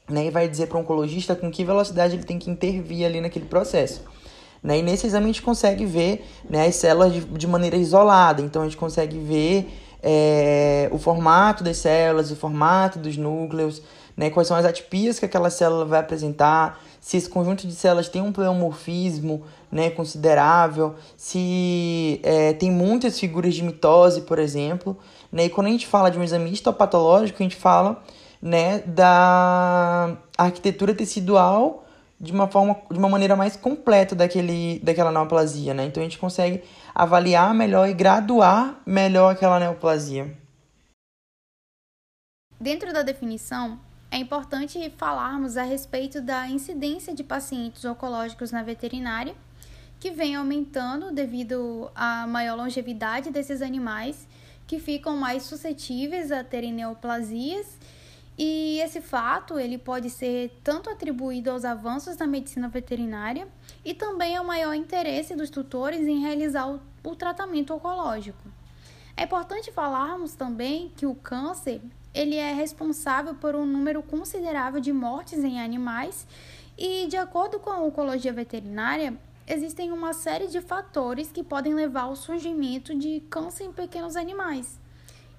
né? 0.09 0.27
e 0.27 0.31
vai 0.31 0.49
dizer 0.49 0.67
para 0.67 0.79
o 0.79 0.81
oncologista 0.81 1.37
com 1.37 1.51
que 1.51 1.63
velocidade 1.63 2.17
ele 2.17 2.25
tem 2.25 2.39
que 2.39 2.51
intervir 2.51 3.07
ali 3.07 3.21
naquele 3.21 3.45
processo. 3.45 4.03
Né? 4.63 4.79
E 4.79 4.83
nesse 4.83 5.07
exame 5.07 5.25
a 5.25 5.29
gente 5.29 5.43
consegue 5.43 5.85
ver 5.85 6.27
né, 6.49 6.67
as 6.67 6.77
células 6.77 7.13
de, 7.13 7.21
de 7.21 7.47
maneira 7.47 7.77
isolada, 7.77 8.41
então 8.41 8.63
a 8.63 8.65
gente 8.65 8.77
consegue 8.77 9.19
ver 9.19 9.71
é, 10.03 10.89
o 10.91 10.99
formato 10.99 11.63
das 11.63 11.77
células, 11.77 12.31
o 12.31 12.37
formato 12.37 12.99
dos 12.99 13.17
núcleos, 13.17 13.83
né, 14.17 14.31
quais 14.31 14.49
são 14.49 14.57
as 14.57 14.65
atipias 14.65 15.19
que 15.19 15.25
aquela 15.25 15.51
célula 15.51 15.85
vai 15.85 16.01
apresentar, 16.01 16.79
se 17.01 17.17
esse 17.17 17.29
conjunto 17.29 17.67
de 17.67 17.75
células 17.75 18.09
tem 18.09 18.21
um 18.21 18.31
pleomorfismo 18.31 19.43
né, 19.73 19.91
considerável, 19.91 20.95
se 21.17 22.21
é, 22.23 22.53
tem 22.53 22.71
muitas 22.71 23.19
figuras 23.19 23.55
de 23.55 23.63
mitose, 23.63 24.23
por 24.23 24.39
exemplo. 24.39 24.97
Né, 25.33 25.47
e 25.47 25.51
quando 25.51 25.69
a 25.69 25.71
gente 25.71 25.87
fala 25.87 26.11
de 26.11 26.19
um 26.19 26.23
exame 26.23 26.53
histopatológico, 26.53 27.43
a 27.43 27.45
gente 27.45 27.57
fala 27.57 28.03
né, 28.43 28.81
da 28.81 30.17
arquitetura 30.37 30.95
tecidual 30.95 31.87
de 32.21 32.33
uma 32.33 32.47
forma 32.47 32.77
de 32.91 32.99
uma 32.99 33.09
maneira 33.09 33.35
mais 33.35 33.57
completa 33.57 34.15
daquele, 34.15 34.79
daquela 34.81 35.11
neoplasia, 35.11 35.73
né? 35.73 35.87
Então 35.87 36.03
a 36.03 36.05
gente 36.05 36.19
consegue 36.19 36.63
avaliar 36.95 37.55
melhor 37.55 37.89
e 37.89 37.95
graduar 37.95 38.79
melhor 38.85 39.33
aquela 39.33 39.59
neoplasia. 39.59 40.37
Dentro 42.61 42.93
da 42.93 43.01
definição, 43.01 43.81
é 44.11 44.19
importante 44.19 44.93
falarmos 44.97 45.57
a 45.57 45.63
respeito 45.63 46.21
da 46.21 46.49
incidência 46.49 47.15
de 47.15 47.23
pacientes 47.23 47.85
oncológicos 47.85 48.51
na 48.51 48.63
veterinária, 48.63 49.37
que 50.01 50.11
vem 50.11 50.35
aumentando 50.35 51.13
devido 51.13 51.91
à 51.95 52.27
maior 52.27 52.57
longevidade 52.57 53.31
desses 53.31 53.63
animais, 53.63 54.27
que 54.67 54.81
ficam 54.81 55.17
mais 55.17 55.45
suscetíveis 55.45 56.33
a 56.33 56.43
terem 56.43 56.73
neoplasias. 56.73 57.79
E 58.37 58.81
esse 58.81 59.01
fato 59.01 59.59
ele 59.59 59.79
pode 59.79 60.11
ser 60.11 60.59
tanto 60.65 60.91
atribuído 60.91 61.51
aos 61.51 61.65
avanços 61.65 62.17
da 62.17 62.27
medicina 62.27 62.69
veterinária 62.69 63.47
e 63.85 63.95
também 63.95 64.37
ao 64.37 64.45
maior 64.45 64.75
interesse 64.75 65.37
dos 65.37 65.51
tutores 65.51 66.07
em 66.07 66.21
realizar 66.21 66.69
o, 66.69 66.81
o 67.05 67.15
tratamento 67.15 67.75
oncológico. 67.75 68.60
É 69.21 69.25
importante 69.25 69.71
falarmos 69.71 70.33
também 70.33 70.91
que 70.97 71.05
o 71.05 71.15
câncer 71.15 71.83
ele 72.15 72.37
é 72.37 72.55
responsável 72.55 73.35
por 73.35 73.55
um 73.55 73.67
número 73.67 74.03
considerável 74.03 74.81
de 74.81 74.95
mortes 74.95 75.45
em 75.45 75.61
animais 75.61 76.27
e, 76.77 77.07
de 77.07 77.19
acordo 77.19 77.59
com 77.59 77.69
a 77.69 77.83
oncologia 77.83 78.33
veterinária, 78.33 79.15
existem 79.47 79.93
uma 79.93 80.15
série 80.15 80.47
de 80.47 80.63
fatores 80.63 81.31
que 81.31 81.45
podem 81.45 81.75
levar 81.75 82.05
ao 82.05 82.17
surgimento 82.17 82.99
de 82.99 83.21
câncer 83.29 83.65
em 83.65 83.73
pequenos 83.73 84.17
animais. 84.17 84.81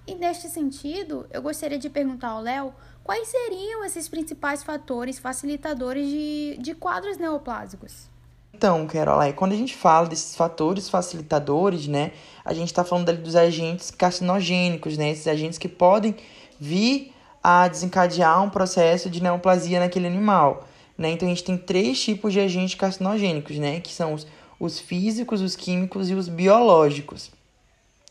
E 0.05 0.13
neste 0.13 0.47
sentido, 0.47 1.25
eu 1.31 1.41
gostaria 1.41 1.79
de 1.79 1.89
perguntar 1.89 2.29
ao 2.29 2.41
Léo 2.41 2.75
quais 3.03 3.29
seriam 3.29 3.83
esses 3.83 4.07
principais 4.07 4.61
fatores 4.61 5.17
facilitadores 5.17 6.07
de, 6.07 6.57
de 6.59 6.75
quadros 6.75 7.17
neoplásicos. 7.17 8.10
Então, 8.53 8.85
Caroline, 8.85 9.33
quando 9.33 9.53
a 9.53 9.55
gente 9.55 9.75
fala 9.75 10.07
desses 10.07 10.35
fatores 10.35 10.89
facilitadores, 10.89 11.87
né, 11.87 12.11
a 12.43 12.53
gente 12.53 12.67
está 12.67 12.83
falando 12.83 13.15
dos 13.17 13.35
agentes 13.35 13.89
carcinogênicos, 13.91 14.97
né, 14.97 15.11
esses 15.11 15.27
agentes 15.27 15.57
que 15.57 15.67
podem 15.67 16.15
vir 16.59 17.11
a 17.43 17.67
desencadear 17.67 18.43
um 18.43 18.49
processo 18.49 19.09
de 19.09 19.21
neoplasia 19.21 19.79
naquele 19.79 20.07
animal. 20.07 20.67
Né? 20.97 21.11
Então 21.11 21.27
a 21.27 21.29
gente 21.29 21.43
tem 21.43 21.57
três 21.57 21.99
tipos 21.99 22.31
de 22.31 22.39
agentes 22.39 22.75
carcinogênicos, 22.75 23.57
né? 23.57 23.79
que 23.79 23.91
são 23.91 24.13
os, 24.13 24.27
os 24.59 24.79
físicos, 24.79 25.41
os 25.41 25.55
químicos 25.55 26.09
e 26.09 26.13
os 26.13 26.27
biológicos. 26.27 27.31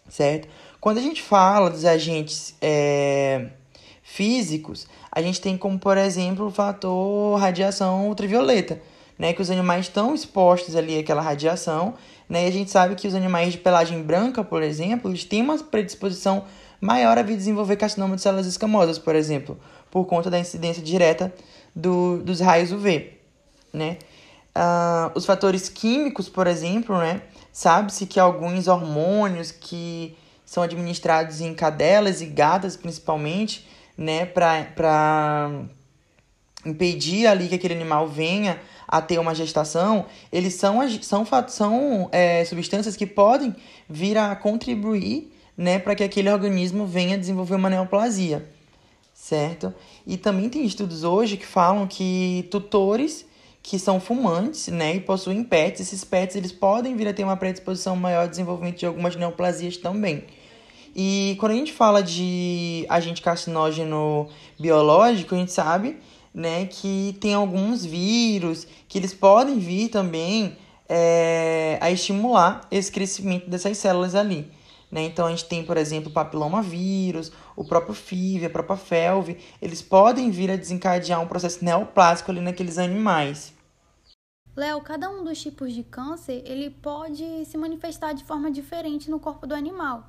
Certo? 0.09 0.49
Quando 0.81 0.99
a 0.99 1.03
gente 1.03 1.23
fala 1.23 1.71
dos 1.71 1.85
agentes 1.85 2.57
é, 2.61 3.51
físicos, 4.03 4.89
a 5.13 5.23
gente 5.23 5.41
tem 5.41 5.57
como, 5.57 5.79
por 5.79 5.97
exemplo, 5.97 6.47
o 6.47 6.51
fator 6.51 7.39
radiação 7.39 8.09
ultravioleta, 8.09 8.81
né? 9.21 9.35
Que 9.35 9.43
os 9.43 9.51
animais 9.51 9.85
estão 9.85 10.15
expostos 10.15 10.75
ali 10.75 10.99
àquela 10.99 11.21
radiação, 11.21 11.93
né? 12.27 12.47
E 12.47 12.49
a 12.49 12.51
gente 12.51 12.71
sabe 12.71 12.95
que 12.95 13.07
os 13.07 13.15
animais 13.15 13.53
de 13.53 13.59
pelagem 13.59 14.03
branca, 14.03 14.43
por 14.43 14.63
exemplo, 14.63 15.11
eles 15.11 15.27
têm 15.27 15.43
uma 15.43 15.59
predisposição 15.59 16.47
maior 16.81 17.19
a 17.19 17.23
vir 17.23 17.37
desenvolver 17.37 17.77
carcinoma 17.77 18.17
de 18.17 18.23
células 18.23 18.47
escamosas, 18.47 18.99
por 18.99 19.15
exemplo, 19.15 19.61
por 19.91 20.07
conta 20.07 20.31
da 20.31 20.39
incidência 20.39 20.83
direta 20.83 21.31
do, 21.77 22.23
dos 22.23 22.41
raios 22.41 22.73
UV, 22.73 23.13
né? 23.75 23.99
Uh, 24.57 25.13
os 25.15 25.27
fatores 25.27 25.69
químicos, 25.69 26.27
por 26.27 26.47
exemplo, 26.47 26.97
né? 26.97 27.21
Sabe-se 27.53 28.07
que 28.07 28.19
alguns 28.19 28.69
hormônios 28.69 29.53
que 29.53 30.17
são 30.47 30.63
administrados 30.63 31.43
em 31.43 31.53
cadelas 31.53 32.23
e 32.23 32.27
gatas, 32.27 32.75
principalmente, 32.75 33.69
né, 33.99 34.25
para 34.25 35.51
impedir 36.65 37.27
ali 37.27 37.49
que 37.49 37.55
aquele 37.55 37.75
animal 37.75 38.09
venha 38.09 38.59
a 38.91 39.01
ter 39.01 39.21
uma 39.21 39.37
gestação, 39.37 40.07
eles 40.33 40.55
são, 40.55 40.81
são, 41.01 41.25
são 41.47 42.09
é, 42.11 42.45
substâncias 42.45 42.97
que 42.97 43.07
podem 43.07 43.55
vir 43.89 44.19
a 44.19 44.35
contribuir 44.35 45.33
né, 45.57 45.79
para 45.79 45.95
que 45.95 46.03
aquele 46.03 46.29
organismo 46.29 46.85
venha 46.87 47.17
desenvolver 47.17 47.55
uma 47.55 47.71
neoplasia, 47.71 48.51
certo? 49.15 49.73
E 50.05 50.17
também 50.17 50.49
tem 50.49 50.65
estudos 50.65 51.05
hoje 51.05 51.37
que 51.37 51.47
falam 51.47 51.87
que 51.87 52.49
tutores 52.51 53.25
que 53.63 53.79
são 53.79 54.01
fumantes, 54.01 54.67
né, 54.69 54.97
e 54.97 55.01
possuem 55.01 55.45
pets, 55.45 55.83
esses 55.83 56.03
pets 56.03 56.35
eles 56.35 56.51
podem 56.51 56.97
vir 56.97 57.07
a 57.07 57.13
ter 57.13 57.23
uma 57.23 57.37
predisposição 57.37 57.95
maior 57.95 58.23
ao 58.23 58.29
desenvolvimento 58.29 58.79
de 58.79 58.87
algumas 58.87 59.15
neoplasias 59.15 59.77
também. 59.77 60.25
E 60.97 61.37
quando 61.39 61.53
a 61.53 61.57
gente 61.57 61.73
fala 61.73 62.03
de 62.03 62.85
agente 62.89 63.23
carcinógeno 63.23 64.29
biológico, 64.59 65.37
a 65.37 65.39
gente 65.39 65.53
sabe, 65.53 65.99
né, 66.33 66.67
que 66.67 67.17
tem 67.21 67.35
alguns 67.35 67.85
vírus 67.85 68.67
que 68.89 68.99
eles 68.99 69.13
podem 69.13 69.59
vir 69.59 69.89
também 69.89 70.57
é, 70.89 71.79
a 71.81 71.91
estimular 71.91 72.67
esse 72.71 72.91
crescimento 72.91 73.49
dessas 73.49 73.79
células 73.79 74.15
ali. 74.15 74.51
Né? 74.91 75.05
Então 75.05 75.27
a 75.27 75.31
gente 75.31 75.45
tem, 75.45 75.65
por 75.65 75.77
exemplo, 75.77 76.11
o 76.11 76.13
papilomavírus, 76.13 77.31
o 77.55 77.65
próprio 77.65 77.95
FIV, 77.95 78.47
a 78.47 78.51
própria 78.51 78.77
FeLV, 78.77 79.39
eles 79.63 79.81
podem 79.81 80.31
vir 80.31 80.51
a 80.51 80.57
desencadear 80.57 81.21
um 81.21 81.29
processo 81.29 81.65
neoplásico 81.65 82.31
ali 82.31 82.41
naqueles 82.41 82.79
animais. 82.79 83.55
Léo, 84.57 84.81
cada 84.81 85.09
um 85.09 85.23
dos 85.23 85.41
tipos 85.41 85.73
de 85.73 85.85
câncer, 85.85 86.43
ele 86.45 86.71
pode 86.71 87.45
se 87.45 87.57
manifestar 87.57 88.13
de 88.13 88.25
forma 88.25 88.51
diferente 88.51 89.09
no 89.09 89.21
corpo 89.21 89.47
do 89.47 89.55
animal. 89.55 90.09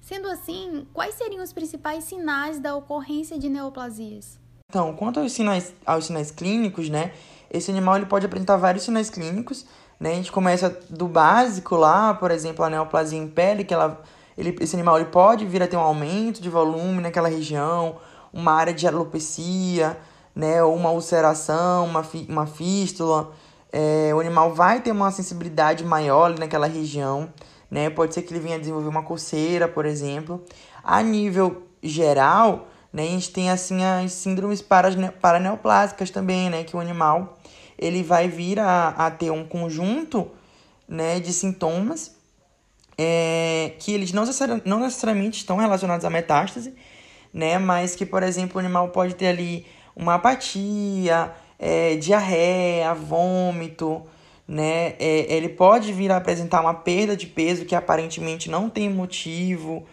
Sendo 0.00 0.28
assim, 0.28 0.86
quais 0.92 1.14
seriam 1.14 1.42
os 1.42 1.52
principais 1.52 2.04
sinais 2.04 2.60
da 2.60 2.76
ocorrência 2.76 3.36
de 3.36 3.48
neoplasias? 3.48 4.38
Então, 4.68 4.92
quanto 4.94 5.20
aos 5.20 5.32
sinais, 5.32 5.72
aos 5.86 6.06
sinais 6.06 6.30
clínicos, 6.30 6.88
né? 6.88 7.12
Esse 7.50 7.70
animal 7.70 7.96
ele 7.96 8.06
pode 8.06 8.26
apresentar 8.26 8.56
vários 8.56 8.84
sinais 8.84 9.08
clínicos, 9.08 9.64
né? 10.00 10.12
A 10.12 10.14
gente 10.16 10.32
começa 10.32 10.68
do 10.90 11.06
básico 11.06 11.76
lá, 11.76 12.14
por 12.14 12.30
exemplo, 12.30 12.64
a 12.64 12.70
neoplasia 12.70 13.18
em 13.18 13.28
pele, 13.28 13.62
que 13.62 13.72
ela, 13.72 14.02
ele, 14.36 14.56
esse 14.60 14.74
animal 14.74 14.96
ele 14.98 15.10
pode 15.10 15.46
vir 15.46 15.62
a 15.62 15.68
ter 15.68 15.76
um 15.76 15.80
aumento 15.80 16.42
de 16.42 16.50
volume 16.50 17.00
naquela 17.00 17.28
região, 17.28 17.96
uma 18.32 18.52
área 18.52 18.74
de 18.74 18.86
alopecia, 18.88 19.96
né? 20.34 20.62
Ou 20.62 20.74
uma 20.74 20.90
ulceração, 20.90 21.86
uma, 21.86 22.02
fi, 22.02 22.26
uma 22.28 22.46
fístula. 22.46 23.30
É, 23.72 24.12
o 24.12 24.18
animal 24.18 24.52
vai 24.54 24.80
ter 24.80 24.90
uma 24.90 25.10
sensibilidade 25.12 25.84
maior 25.84 26.36
naquela 26.36 26.66
região, 26.66 27.32
né? 27.70 27.90
Pode 27.90 28.12
ser 28.14 28.22
que 28.22 28.32
ele 28.32 28.40
venha 28.40 28.56
a 28.56 28.58
desenvolver 28.58 28.88
uma 28.88 29.04
coceira, 29.04 29.68
por 29.68 29.86
exemplo. 29.86 30.42
A 30.82 31.00
nível 31.00 31.62
geral, 31.80 32.66
né, 32.94 33.02
a 33.02 33.06
gente 33.06 33.32
tem 33.32 33.50
assim 33.50 33.84
as 33.84 34.12
síndromes 34.12 34.64
paraneoplásicas 35.20 36.10
também, 36.10 36.48
né? 36.48 36.62
Que 36.62 36.76
o 36.76 36.78
animal 36.78 37.40
ele 37.76 38.04
vai 38.04 38.28
vir 38.28 38.60
a, 38.60 38.90
a 38.90 39.10
ter 39.10 39.32
um 39.32 39.44
conjunto 39.44 40.30
né, 40.88 41.18
de 41.18 41.32
sintomas 41.32 42.14
é, 42.96 43.72
que 43.80 43.92
eles 43.92 44.12
não, 44.12 44.22
não 44.64 44.78
necessariamente 44.78 45.38
estão 45.38 45.56
relacionados 45.56 46.06
à 46.06 46.10
metástase, 46.10 46.72
né, 47.32 47.58
mas 47.58 47.96
que, 47.96 48.06
por 48.06 48.22
exemplo, 48.22 48.58
o 48.58 48.60
animal 48.60 48.88
pode 48.90 49.16
ter 49.16 49.26
ali 49.26 49.66
uma 49.96 50.14
apatia, 50.14 51.32
é, 51.58 51.96
diarreia, 51.96 52.94
vômito, 52.94 54.02
né, 54.46 54.94
é, 55.00 55.34
ele 55.34 55.48
pode 55.48 55.92
vir 55.92 56.12
a 56.12 56.16
apresentar 56.16 56.60
uma 56.60 56.74
perda 56.74 57.16
de 57.16 57.26
peso 57.26 57.64
que 57.64 57.74
aparentemente 57.74 58.48
não 58.48 58.70
tem 58.70 58.88
motivo, 58.88 59.84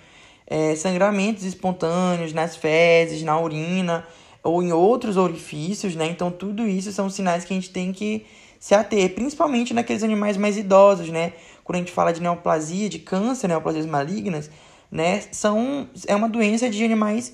é, 0.51 0.75
sangramentos 0.75 1.45
espontâneos 1.45 2.33
nas 2.33 2.57
fezes, 2.57 3.23
na 3.23 3.39
urina, 3.39 4.05
ou 4.43 4.61
em 4.61 4.73
outros 4.73 5.15
orifícios, 5.15 5.95
né? 5.95 6.05
Então, 6.07 6.29
tudo 6.29 6.67
isso 6.67 6.91
são 6.91 7.09
sinais 7.09 7.45
que 7.45 7.53
a 7.53 7.55
gente 7.55 7.69
tem 7.69 7.93
que 7.93 8.25
se 8.59 8.75
ater, 8.75 9.15
principalmente 9.15 9.73
naqueles 9.73 10.03
animais 10.03 10.35
mais 10.35 10.57
idosos, 10.57 11.07
né? 11.07 11.31
Quando 11.63 11.77
a 11.77 11.79
gente 11.79 11.93
fala 11.93 12.11
de 12.11 12.21
neoplasia, 12.21 12.89
de 12.89 12.99
câncer, 12.99 13.47
neoplasias 13.47 13.85
malignas, 13.85 14.51
né? 14.91 15.21
São, 15.31 15.89
é 16.05 16.13
uma 16.17 16.27
doença 16.27 16.69
de 16.69 16.83
animais 16.83 17.33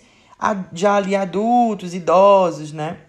já 0.72 0.94
ali 0.96 1.16
adultos, 1.16 1.96
idosos, 1.96 2.72
né? 2.72 3.00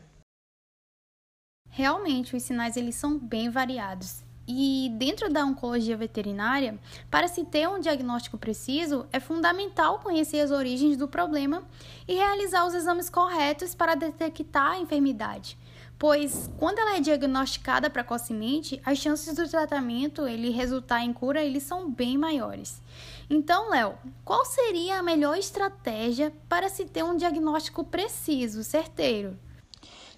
Realmente, 1.69 2.35
os 2.35 2.43
sinais 2.43 2.79
eles 2.79 2.95
são 2.95 3.19
bem 3.19 3.51
variados. 3.51 4.25
E 4.51 4.91
dentro 4.95 5.31
da 5.31 5.45
oncologia 5.45 5.95
veterinária, 5.95 6.79
para 7.11 7.29
se 7.29 7.45
ter 7.45 7.69
um 7.69 7.79
diagnóstico 7.79 8.39
preciso, 8.39 9.05
é 9.13 9.21
fundamental 9.21 9.99
conhecer 9.99 10.41
as 10.41 10.51
origens 10.51 10.97
do 10.97 11.07
problema 11.07 11.63
e 12.09 12.15
realizar 12.15 12.65
os 12.67 12.73
exames 12.73 13.11
corretos 13.11 13.75
para 13.75 13.95
detectar 13.95 14.71
a 14.71 14.79
enfermidade. 14.79 15.59
Pois 15.99 16.49
quando 16.57 16.79
ela 16.79 16.97
é 16.97 17.01
diagnosticada 17.01 17.91
precocemente, 17.91 18.81
as 18.87 18.97
chances 18.97 19.35
do 19.35 19.47
tratamento 19.47 20.27
ele 20.27 20.49
resultar 20.49 21.05
em 21.05 21.13
cura 21.13 21.45
eles 21.45 21.65
são 21.65 21.91
bem 21.91 22.17
maiores. 22.17 22.81
Então, 23.29 23.69
Léo, 23.69 23.97
qual 24.25 24.47
seria 24.47 24.99
a 24.99 25.03
melhor 25.03 25.37
estratégia 25.37 26.33
para 26.49 26.71
se 26.71 26.87
ter 26.87 27.03
um 27.03 27.19
diagnóstico 27.19 27.85
preciso, 27.85 28.65
certeiro? 28.65 29.37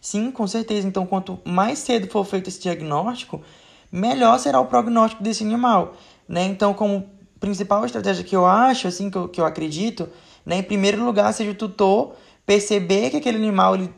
Sim, 0.01 0.31
com 0.31 0.47
certeza. 0.47 0.87
Então, 0.87 1.05
quanto 1.05 1.41
mais 1.45 1.81
cedo 1.81 2.07
for 2.07 2.25
feito 2.25 2.49
esse 2.49 2.61
diagnóstico, 2.61 3.43
melhor 3.91 4.39
será 4.39 4.61
o 4.61 4.67
prognóstico 4.67 5.23
desse 5.23 5.43
animal, 5.45 5.95
né? 6.29 6.45
Então, 6.45 6.73
como 6.75 7.09
principal 7.39 7.85
estratégia 7.85 8.23
que 8.23 8.37
eu 8.37 8.47
acho, 8.47 8.87
assim, 8.87 9.11
que 9.11 9.17
eu, 9.17 9.29
que 9.29 9.41
eu 9.41 9.47
acredito, 9.47 10.09
né? 10.45 10.59
Em 10.59 10.63
primeiro 10.63 11.05
lugar, 11.05 11.33
seja 11.33 11.51
o 11.51 11.55
tutor 11.55 12.13
perceber 12.45 13.11
que 13.11 13.17
aquele 13.17 13.39
animal 13.39 13.75
ele 13.75 13.93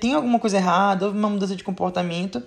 tem 0.00 0.14
alguma 0.14 0.38
coisa 0.38 0.56
errada, 0.56 1.06
houve 1.06 1.18
uma 1.18 1.28
mudança 1.28 1.56
de 1.56 1.64
comportamento 1.64 2.42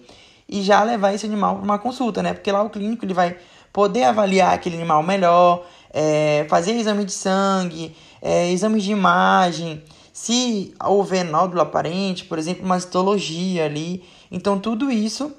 e 0.47 0.61
já 0.61 0.83
levar 0.83 1.13
esse 1.13 1.25
animal 1.25 1.55
para 1.55 1.63
uma 1.63 1.79
consulta, 1.79 2.23
né? 2.23 2.33
Porque 2.33 2.51
lá 2.51 2.61
o 2.63 2.69
clínico 2.69 3.03
ele 3.03 3.13
vai 3.13 3.37
poder 3.73 4.03
avaliar 4.05 4.53
aquele 4.53 4.77
animal 4.77 5.03
melhor, 5.03 5.65
é, 5.91 6.45
fazer 6.49 6.73
exame 6.73 7.03
de 7.03 7.11
sangue, 7.11 7.95
é, 8.21 8.51
exames 8.51 8.83
de 8.83 8.91
imagem, 8.91 9.83
se 10.13 10.73
houver 10.81 11.25
nódulo 11.25 11.61
aparente, 11.61 12.23
por 12.23 12.39
exemplo, 12.39 12.63
uma 12.63 12.77
histologia 12.77 13.65
ali. 13.65 14.03
Então, 14.31 14.57
tudo 14.57 14.89
isso 14.89 15.33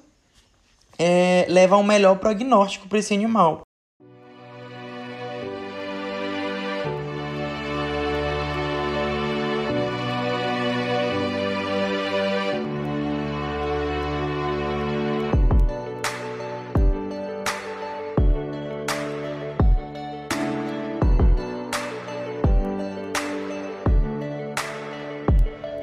é, 0.99 1.47
leva 1.49 1.77
a 1.77 1.79
um 1.79 1.83
melhor 1.83 2.19
prognóstico 2.19 2.89
para 2.89 2.99
esse 2.99 3.15
animal. 3.15 3.66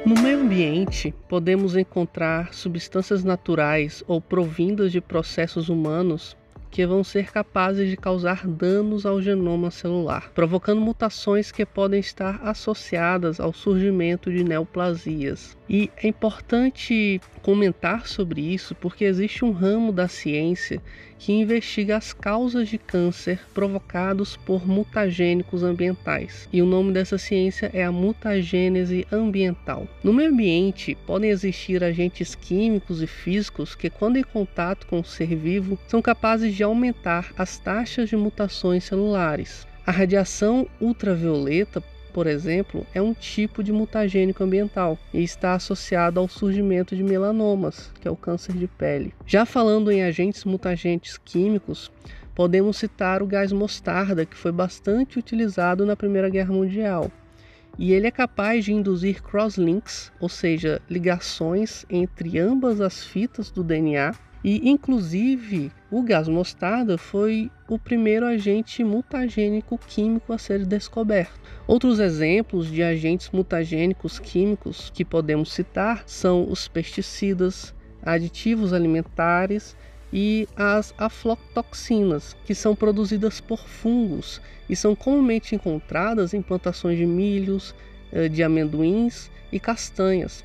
No 0.05 0.21
meio 0.21 0.41
ambiente, 0.41 1.15
podemos 1.29 1.77
encontrar 1.77 2.53
substâncias 2.53 3.23
naturais 3.23 4.03
ou 4.05 4.19
provindas 4.19 4.91
de 4.91 4.99
processos 4.99 5.69
humanos 5.69 6.35
que 6.69 6.85
vão 6.85 7.05
ser 7.05 7.31
capazes 7.31 7.89
de 7.89 7.95
causar 7.95 8.45
danos 8.45 9.05
ao 9.05 9.21
genoma 9.21 9.71
celular, 9.71 10.29
provocando 10.35 10.81
mutações 10.81 11.53
que 11.53 11.65
podem 11.65 12.01
estar 12.01 12.41
associadas 12.43 13.39
ao 13.39 13.53
surgimento 13.53 14.29
de 14.29 14.43
neoplasias. 14.43 15.57
E 15.75 15.89
é 15.97 16.07
importante 16.07 17.19
comentar 17.41 18.05
sobre 18.05 18.39
isso 18.41 18.75
porque 18.75 19.05
existe 19.05 19.43
um 19.43 19.49
ramo 19.49 19.91
da 19.91 20.07
ciência 20.07 20.79
que 21.17 21.33
investiga 21.33 21.97
as 21.97 22.13
causas 22.13 22.69
de 22.69 22.77
câncer 22.77 23.39
provocados 23.55 24.37
por 24.37 24.67
mutagênicos 24.67 25.63
ambientais. 25.63 26.47
E 26.53 26.61
o 26.61 26.65
nome 26.67 26.93
dessa 26.93 27.17
ciência 27.17 27.71
é 27.73 27.83
a 27.83 27.91
mutagênese 27.91 29.07
ambiental. 29.11 29.87
No 30.03 30.13
meio 30.13 30.29
ambiente 30.29 30.95
podem 31.07 31.31
existir 31.31 31.83
agentes 31.83 32.35
químicos 32.35 33.01
e 33.01 33.07
físicos 33.07 33.73
que, 33.73 33.89
quando 33.89 34.17
em 34.17 34.23
contato 34.23 34.85
com 34.85 34.99
o 34.99 35.03
ser 35.03 35.35
vivo, 35.35 35.79
são 35.87 36.03
capazes 36.03 36.53
de 36.53 36.61
aumentar 36.61 37.33
as 37.35 37.57
taxas 37.57 38.09
de 38.09 38.15
mutações 38.15 38.83
celulares 38.83 39.65
A 39.87 39.91
radiação 39.91 40.67
ultravioleta, 40.79 41.83
por 42.13 42.27
exemplo, 42.27 42.85
é 42.93 43.01
um 43.01 43.13
tipo 43.13 43.63
de 43.63 43.73
mutagênico 43.73 44.43
ambiental 44.43 44.99
e 45.11 45.23
está 45.23 45.55
associado 45.55 46.19
ao 46.19 46.27
surgimento 46.27 46.95
de 46.95 47.03
melanomas, 47.03 47.91
que 47.99 48.07
é 48.07 48.11
o 48.11 48.15
câncer 48.15 48.55
de 48.55 48.67
pele. 48.67 49.13
Já 49.25 49.45
falando 49.45 49.91
em 49.91 50.03
agentes 50.03 50.45
mutagentes 50.45 51.17
químicos, 51.17 51.91
podemos 52.35 52.77
citar 52.77 53.23
o 53.23 53.27
gás 53.27 53.51
mostarda, 53.51 54.25
que 54.25 54.37
foi 54.37 54.51
bastante 54.51 55.17
utilizado 55.17 55.85
na 55.85 55.95
Primeira 55.95 56.29
Guerra 56.29 56.53
Mundial. 56.53 57.11
E 57.79 57.91
ele 57.91 58.05
é 58.05 58.11
capaz 58.11 58.63
de 58.63 58.71
induzir 58.71 59.23
crosslinks, 59.23 60.11
ou 60.19 60.29
seja, 60.29 60.79
ligações 60.87 61.83
entre 61.89 62.37
ambas 62.37 62.79
as 62.79 63.03
fitas 63.03 63.49
do 63.49 63.63
DNA 63.63 64.13
e, 64.43 64.69
inclusive, 64.69 65.71
o 65.89 66.01
gás 66.01 66.27
mostarda 66.27 66.97
foi 66.97 67.49
o 67.69 67.79
primeiro 67.79 68.25
agente 68.25 68.83
mutagênico 68.83 69.77
químico 69.77 70.33
a 70.33 70.37
ser 70.37 70.65
descoberto. 70.65 71.39
Outros 71.65 71.99
exemplos 71.99 72.69
de 72.69 72.83
agentes 72.83 73.29
mutagênicos 73.31 74.19
químicos 74.19 74.91
que 74.93 75.05
podemos 75.05 75.53
citar 75.53 76.03
são 76.05 76.49
os 76.49 76.67
pesticidas, 76.67 77.73
aditivos 78.01 78.73
alimentares 78.73 79.77
e 80.11 80.47
as 80.55 80.93
aflotoxinas, 80.97 82.35
que 82.45 82.53
são 82.53 82.75
produzidas 82.75 83.39
por 83.39 83.67
fungos 83.67 84.41
e 84.69 84.75
são 84.75 84.93
comumente 84.93 85.55
encontradas 85.55 86.33
em 86.33 86.41
plantações 86.41 86.97
de 86.97 87.05
milhos, 87.05 87.73
eh, 88.11 88.27
de 88.27 88.43
amendoins 88.43 89.31
e 89.51 89.59
castanhas. 89.59 90.43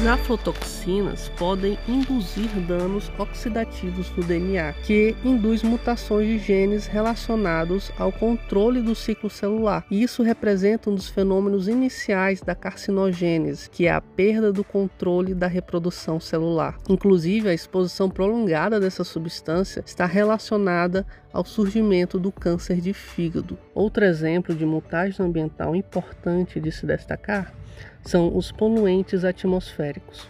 As 0.00 0.06
aflotoxinas 0.06 1.28
podem 1.36 1.78
induzir 1.86 2.48
danos 2.66 3.12
oxidativos 3.18 4.10
no 4.16 4.24
DNA, 4.24 4.72
que 4.82 5.14
induz 5.22 5.62
mutações 5.62 6.26
de 6.26 6.38
genes 6.38 6.86
relacionados 6.86 7.92
ao 7.98 8.10
controle 8.10 8.80
do 8.80 8.94
ciclo 8.94 9.28
celular. 9.28 9.84
Isso 9.90 10.22
representa 10.22 10.88
um 10.88 10.94
dos 10.94 11.10
fenômenos 11.10 11.68
iniciais 11.68 12.40
da 12.40 12.54
carcinogênese, 12.54 13.68
que 13.68 13.86
é 13.86 13.92
a 13.92 14.00
perda 14.00 14.50
do 14.50 14.64
controle 14.64 15.34
da 15.34 15.46
reprodução 15.46 16.18
celular. 16.18 16.78
Inclusive, 16.88 17.50
a 17.50 17.54
exposição 17.54 18.08
prolongada 18.08 18.80
dessa 18.80 19.04
substância 19.04 19.84
está 19.84 20.06
relacionada 20.06 21.06
ao 21.30 21.44
surgimento 21.44 22.18
do 22.18 22.32
câncer 22.32 22.80
de 22.80 22.94
fígado. 22.94 23.58
Outro 23.74 24.02
exemplo 24.02 24.54
de 24.54 24.64
mutagem 24.64 25.26
ambiental 25.26 25.76
importante 25.76 26.58
de 26.58 26.72
se 26.72 26.86
destacar 26.86 27.59
são 28.02 28.36
os 28.36 28.50
poluentes 28.50 29.24
atmosféricos, 29.24 30.28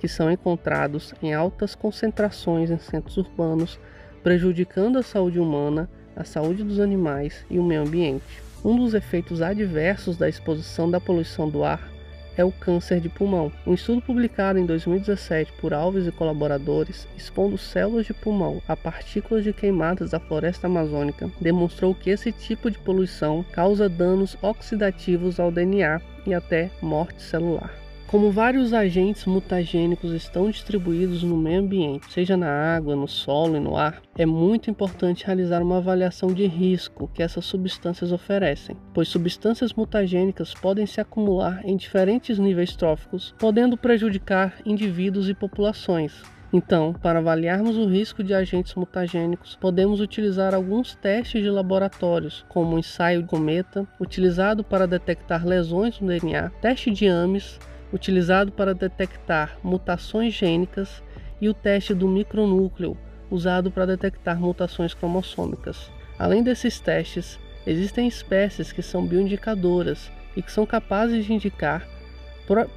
que 0.00 0.08
são 0.08 0.30
encontrados 0.30 1.14
em 1.22 1.32
altas 1.32 1.74
concentrações 1.74 2.70
em 2.70 2.78
centros 2.78 3.16
urbanos, 3.16 3.78
prejudicando 4.22 4.98
a 4.98 5.02
saúde 5.02 5.38
humana, 5.38 5.88
a 6.16 6.24
saúde 6.24 6.62
dos 6.62 6.80
animais 6.80 7.44
e 7.50 7.58
o 7.58 7.64
meio 7.64 7.82
ambiente. 7.82 8.42
Um 8.64 8.76
dos 8.76 8.94
efeitos 8.94 9.42
adversos 9.42 10.16
da 10.16 10.28
exposição 10.28 10.90
da 10.90 11.00
poluição 11.00 11.48
do 11.48 11.62
ar 11.64 11.94
é 12.36 12.44
o 12.44 12.50
câncer 12.50 13.00
de 13.00 13.08
pulmão. 13.08 13.52
Um 13.66 13.74
estudo 13.74 14.02
publicado 14.02 14.58
em 14.58 14.66
2017 14.66 15.52
por 15.60 15.72
Alves 15.72 16.06
e 16.06 16.12
colaboradores, 16.12 17.06
expondo 17.16 17.56
células 17.56 18.06
de 18.06 18.14
pulmão 18.14 18.60
a 18.66 18.76
partículas 18.76 19.44
de 19.44 19.52
queimadas 19.52 20.10
da 20.10 20.20
floresta 20.20 20.66
amazônica, 20.66 21.30
demonstrou 21.40 21.94
que 21.94 22.10
esse 22.10 22.32
tipo 22.32 22.70
de 22.70 22.78
poluição 22.78 23.44
causa 23.52 23.88
danos 23.88 24.36
oxidativos 24.42 25.38
ao 25.38 25.52
DNA 25.52 26.00
e 26.26 26.34
até 26.34 26.70
morte 26.80 27.22
celular. 27.22 27.84
Como 28.14 28.30
vários 28.30 28.72
agentes 28.72 29.24
mutagênicos 29.24 30.12
estão 30.12 30.48
distribuídos 30.48 31.24
no 31.24 31.36
meio 31.36 31.60
ambiente, 31.60 32.12
seja 32.12 32.36
na 32.36 32.48
água, 32.48 32.94
no 32.94 33.08
solo 33.08 33.56
e 33.56 33.60
no 33.60 33.76
ar, 33.76 34.00
é 34.16 34.24
muito 34.24 34.70
importante 34.70 35.26
realizar 35.26 35.60
uma 35.60 35.78
avaliação 35.78 36.32
de 36.32 36.46
risco 36.46 37.10
que 37.12 37.24
essas 37.24 37.44
substâncias 37.44 38.12
oferecem, 38.12 38.76
pois 38.92 39.08
substâncias 39.08 39.72
mutagênicas 39.72 40.54
podem 40.54 40.86
se 40.86 41.00
acumular 41.00 41.60
em 41.64 41.76
diferentes 41.76 42.38
níveis 42.38 42.76
tróficos, 42.76 43.34
podendo 43.36 43.76
prejudicar 43.76 44.60
indivíduos 44.64 45.28
e 45.28 45.34
populações, 45.34 46.22
então, 46.56 46.92
para 46.92 47.18
avaliarmos 47.18 47.76
o 47.76 47.88
risco 47.88 48.22
de 48.22 48.32
agentes 48.32 48.76
mutagênicos, 48.76 49.56
podemos 49.60 49.98
utilizar 50.00 50.54
alguns 50.54 50.94
testes 50.94 51.42
de 51.42 51.50
laboratórios, 51.50 52.46
como 52.48 52.76
o 52.76 52.78
ensaio 52.78 53.26
cometa, 53.26 53.84
utilizado 53.98 54.62
para 54.62 54.86
detectar 54.86 55.44
lesões 55.44 55.98
no 55.98 56.06
DNA, 56.06 56.50
teste 56.60 56.92
de 56.92 57.08
AMES, 57.08 57.58
utilizado 57.92 58.52
para 58.52 58.72
detectar 58.72 59.58
mutações 59.64 60.32
gênicas, 60.32 61.02
e 61.40 61.48
o 61.48 61.54
teste 61.54 61.92
do 61.92 62.06
micronúcleo, 62.06 62.96
usado 63.28 63.72
para 63.72 63.88
detectar 63.88 64.38
mutações 64.38 64.94
cromossômicas. 64.94 65.90
Além 66.16 66.40
desses 66.40 66.78
testes, 66.78 67.36
existem 67.66 68.06
espécies 68.06 68.70
que 68.70 68.80
são 68.80 69.04
bioindicadoras 69.04 70.08
e 70.36 70.40
que 70.40 70.52
são 70.52 70.64
capazes 70.64 71.24
de 71.24 71.32
indicar 71.32 71.84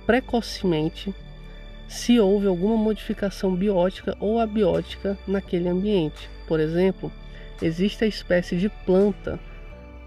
precocemente 0.07 1.13
se 1.87 2.19
houve 2.19 2.47
alguma 2.47 2.75
modificação 2.75 3.55
biótica 3.55 4.15
ou 4.19 4.39
abiótica 4.39 5.17
naquele 5.27 5.69
ambiente. 5.69 6.29
Por 6.47 6.59
exemplo, 6.59 7.11
existe 7.61 8.03
a 8.03 8.07
espécie 8.07 8.57
de 8.57 8.69
planta 8.69 9.39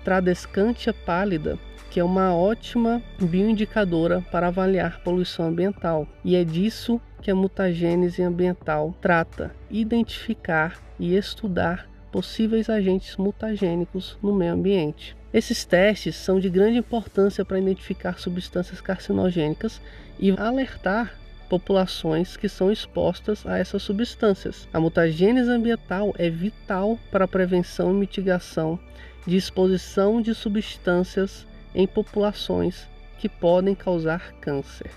Tradescantia 0.05 0.95
pálida 0.95 1.59
que 1.91 1.99
é 1.99 2.05
uma 2.05 2.35
ótima 2.35 3.03
bioindicadora 3.21 4.25
para 4.31 4.47
avaliar 4.47 5.01
poluição 5.03 5.47
ambiental. 5.49 6.07
E 6.25 6.37
é 6.37 6.45
disso 6.45 7.01
que 7.21 7.31
a 7.31 7.35
mutagênese 7.35 8.23
ambiental 8.23 8.95
trata: 9.01 9.51
identificar 9.69 10.81
e 10.99 11.17
estudar 11.17 11.91
possíveis 12.13 12.71
agentes 12.71 13.17
mutagênicos 13.17 14.17
no 14.23 14.35
meio 14.35 14.53
ambiente. 14.53 15.17
Esses 15.33 15.65
testes 15.65 16.17
são 16.17 16.41
de 16.41 16.49
grande 16.49 16.79
importância 16.79 17.45
para 17.45 17.59
identificar 17.59 18.19
substâncias 18.19 18.81
carcinogênicas 18.81 19.81
e 20.19 20.31
alertar 20.33 21.20
populações 21.51 22.37
que 22.37 22.49
são 22.49 22.71
expostas 22.71 23.45
a 23.45 23.59
essas 23.59 23.83
substâncias. 23.83 24.69
A 24.73 24.79
mutagênese 24.79 25.51
ambiental 25.51 26.15
é 26.17 26.31
vital 26.31 26.97
para 27.11 27.25
a 27.25 27.29
prevenção 27.29 27.91
e 27.91 27.95
mitigação 27.95 28.79
de 29.27 29.37
exposição 29.37 30.23
de 30.23 30.33
substâncias 30.33 31.45
em 31.75 31.89
populações 31.89 32.89
que 33.19 33.29
podem 33.29 33.75
causar 33.75 34.33
câncer. 34.41 34.93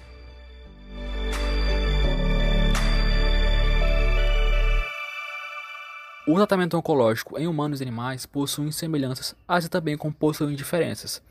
O 6.25 6.35
tratamento 6.35 6.77
oncológico 6.77 7.37
em 7.37 7.47
humanos 7.47 7.81
e 7.81 7.83
animais 7.83 8.25
possui 8.25 8.71
semelhanças, 8.71 9.35
assim 9.47 9.67
também 9.67 9.97
como 9.97 10.13
possuem 10.13 10.55
diferenças. 10.55 11.21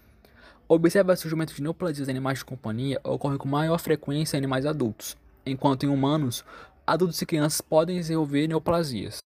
Observa 0.75 1.13
o 1.13 1.17
surgimento 1.19 1.53
de 1.53 1.63
neoplasias 1.63 2.09
em 2.09 2.13
animais 2.13 2.39
de 2.39 2.47
companhia 2.47 2.99
ocorre 3.05 3.37
com 3.37 3.47
maior 3.47 3.79
frequência 3.79 4.37
em 4.37 4.39
animais 4.39 4.65
adultos, 4.65 5.19
enquanto 5.45 5.85
em 5.85 5.91
humanos, 5.91 6.43
adultos 6.87 7.21
e 7.21 7.27
crianças 7.27 7.61
podem 7.61 7.99
desenvolver 7.99 8.49
neoplasias. 8.49 9.19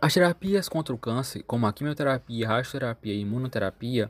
As 0.00 0.14
terapias 0.14 0.68
contra 0.68 0.94
o 0.94 0.98
câncer, 0.98 1.42
como 1.42 1.66
a 1.66 1.72
quimioterapia, 1.72 2.46
radioterapia 2.46 3.12
e 3.12 3.20
imunoterapia, 3.20 4.08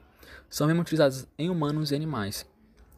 são 0.50 0.66
mesmo 0.66 0.82
utilizadas 0.82 1.26
em 1.38 1.48
humanos 1.48 1.92
e 1.92 1.94
animais. 1.94 2.44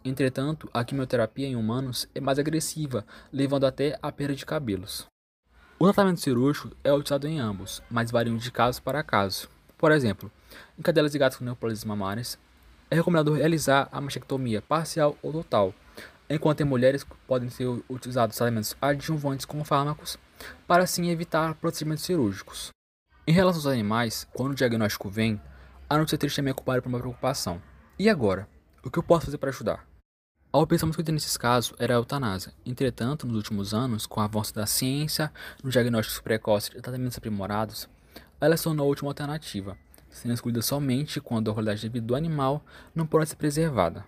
Entretanto, 0.04 0.68
a 0.74 0.82
quimioterapia 0.82 1.46
em 1.46 1.54
humanos 1.54 2.08
é 2.16 2.20
mais 2.20 2.40
agressiva, 2.40 3.06
levando 3.32 3.64
até 3.64 3.96
a 4.02 4.10
perda 4.10 4.34
de 4.34 4.44
cabelos. 4.44 5.06
O 5.78 5.84
tratamento 5.84 6.18
cirúrgico 6.18 6.76
é 6.82 6.92
utilizado 6.92 7.28
em 7.28 7.38
ambos, 7.38 7.80
mas 7.88 8.10
variam 8.10 8.36
de 8.38 8.50
caso 8.50 8.82
para 8.82 9.04
caso. 9.04 9.48
Por 9.76 9.92
exemplo, 9.92 10.32
em 10.76 10.82
cadelas 10.82 11.14
e 11.14 11.18
gatos 11.18 11.38
com 11.38 11.44
neoplasias 11.44 11.84
mamárias, 11.84 12.36
é 12.90 12.96
recomendado 12.96 13.34
realizar 13.34 13.88
a 13.92 14.00
mastectomia 14.00 14.62
parcial 14.62 15.16
ou 15.22 15.32
total, 15.32 15.74
enquanto 16.28 16.60
em 16.60 16.64
mulheres 16.64 17.04
podem 17.26 17.48
ser 17.50 17.66
utilizados 17.88 18.36
tratamentos 18.36 18.76
adjuvantes 18.80 19.44
com 19.44 19.64
fármacos 19.64 20.18
para 20.66 20.84
assim 20.84 21.08
evitar 21.10 21.54
procedimentos 21.54 22.04
cirúrgicos. 22.04 22.70
Em 23.26 23.32
relação 23.32 23.60
aos 23.60 23.66
animais, 23.66 24.26
quando 24.32 24.52
o 24.52 24.54
diagnóstico 24.54 25.10
vem, 25.10 25.40
a 25.88 25.96
é 25.96 26.42
me 26.42 26.50
ocupar 26.50 26.80
por 26.80 26.88
uma 26.88 26.98
preocupação. 26.98 27.60
E 27.98 28.08
agora? 28.08 28.48
O 28.82 28.90
que 28.90 28.98
eu 28.98 29.02
posso 29.02 29.26
fazer 29.26 29.38
para 29.38 29.50
ajudar? 29.50 29.86
A 30.50 30.58
opção 30.58 30.90
que 30.90 31.12
nesses 31.12 31.36
casos 31.36 31.74
era 31.78 31.92
a 31.92 31.96
eutanásia. 31.96 32.54
Entretanto, 32.64 33.26
nos 33.26 33.36
últimos 33.36 33.74
anos, 33.74 34.06
com 34.06 34.20
o 34.20 34.22
avanço 34.22 34.54
da 34.54 34.66
ciência, 34.66 35.30
nos 35.62 35.72
diagnósticos 35.72 36.20
precoces 36.20 36.70
e 36.70 36.80
tratamentos 36.80 37.18
aprimorados, 37.18 37.88
ela 38.40 38.56
se 38.56 38.64
tornou 38.64 38.86
a 38.86 38.88
última 38.88 39.10
alternativa, 39.10 39.76
sendo 40.10 40.34
escolhida 40.34 40.62
somente 40.62 41.20
quando 41.20 41.50
a 41.50 41.54
qualidade 41.54 41.80
de 41.80 41.88
vida 41.88 42.06
do 42.06 42.14
animal 42.14 42.64
não 42.94 43.06
pode 43.06 43.28
ser 43.28 43.36
preservada. 43.36 44.04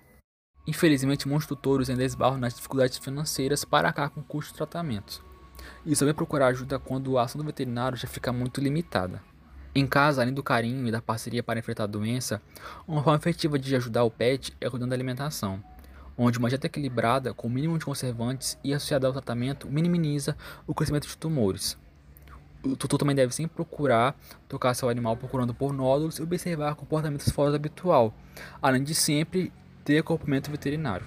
Infelizmente, 0.66 1.26
muitos 1.26 1.46
tutores 1.46 1.90
ainda 1.90 2.04
esbarram 2.04 2.38
nas 2.38 2.54
dificuldades 2.54 2.98
financeiras 2.98 3.64
para 3.64 3.88
acabar 3.88 4.10
com 4.10 4.20
o 4.20 4.24
custo 4.24 4.52
de 4.52 4.58
tratamento. 4.58 5.24
E 5.84 5.94
vem 5.94 6.14
procurar 6.14 6.48
ajuda 6.48 6.78
quando 6.78 7.18
a 7.18 7.22
ação 7.22 7.40
do 7.40 7.46
veterinário 7.46 7.96
já 7.96 8.06
fica 8.06 8.32
muito 8.32 8.60
limitada. 8.60 9.22
Em 9.74 9.86
casa, 9.86 10.20
além 10.22 10.34
do 10.34 10.42
carinho 10.42 10.86
e 10.86 10.90
da 10.90 11.00
parceria 11.00 11.42
para 11.42 11.58
enfrentar 11.58 11.84
a 11.84 11.86
doença, 11.86 12.42
uma 12.86 13.02
forma 13.02 13.18
efetiva 13.18 13.58
de 13.58 13.74
ajudar 13.76 14.04
o 14.04 14.10
pet 14.10 14.52
é 14.60 14.68
cuidando 14.68 14.90
da 14.90 14.96
alimentação, 14.96 15.62
onde 16.18 16.38
uma 16.38 16.48
dieta 16.48 16.66
equilibrada 16.66 17.32
com 17.32 17.46
o 17.46 17.50
mínimo 17.50 17.78
de 17.78 17.84
conservantes 17.84 18.58
e 18.64 18.74
associada 18.74 19.06
ao 19.06 19.12
tratamento 19.12 19.68
minimiza 19.68 20.36
o 20.66 20.74
crescimento 20.74 21.06
de 21.06 21.16
tumores. 21.16 21.78
O 22.62 22.76
tutor 22.76 22.98
também 22.98 23.16
deve 23.16 23.34
sempre 23.34 23.54
procurar 23.54 24.14
tocar 24.48 24.74
seu 24.74 24.88
animal 24.88 25.16
procurando 25.16 25.54
por 25.54 25.72
nódulos 25.72 26.18
e 26.18 26.22
observar 26.22 26.74
comportamentos 26.74 27.30
fora 27.30 27.50
do 27.50 27.56
habitual, 27.56 28.14
além 28.60 28.84
de 28.84 28.94
sempre 28.94 29.52
ter 29.84 29.98
acompanhamento 29.98 30.50
veterinário. 30.50 31.06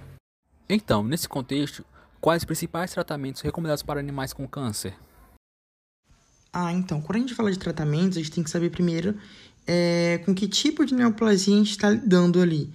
Então, 0.67 1.03
nesse 1.03 1.29
contexto, 1.29 1.85
quais 2.19 2.41
os 2.41 2.45
principais 2.45 2.91
tratamentos 2.91 3.41
recomendados 3.41 3.83
para 3.83 3.99
animais 3.99 4.33
com 4.33 4.47
câncer? 4.47 4.95
Ah, 6.51 6.71
então, 6.71 7.01
quando 7.01 7.17
a 7.17 7.19
gente 7.19 7.35
fala 7.35 7.51
de 7.51 7.59
tratamentos, 7.59 8.17
a 8.17 8.21
gente 8.21 8.31
tem 8.31 8.43
que 8.43 8.49
saber 8.49 8.69
primeiro 8.69 9.17
é, 9.65 10.19
com 10.25 10.33
que 10.33 10.47
tipo 10.47 10.85
de 10.85 10.93
neoplasia 10.93 11.53
a 11.53 11.57
gente 11.57 11.71
está 11.71 11.89
lidando 11.89 12.41
ali. 12.41 12.71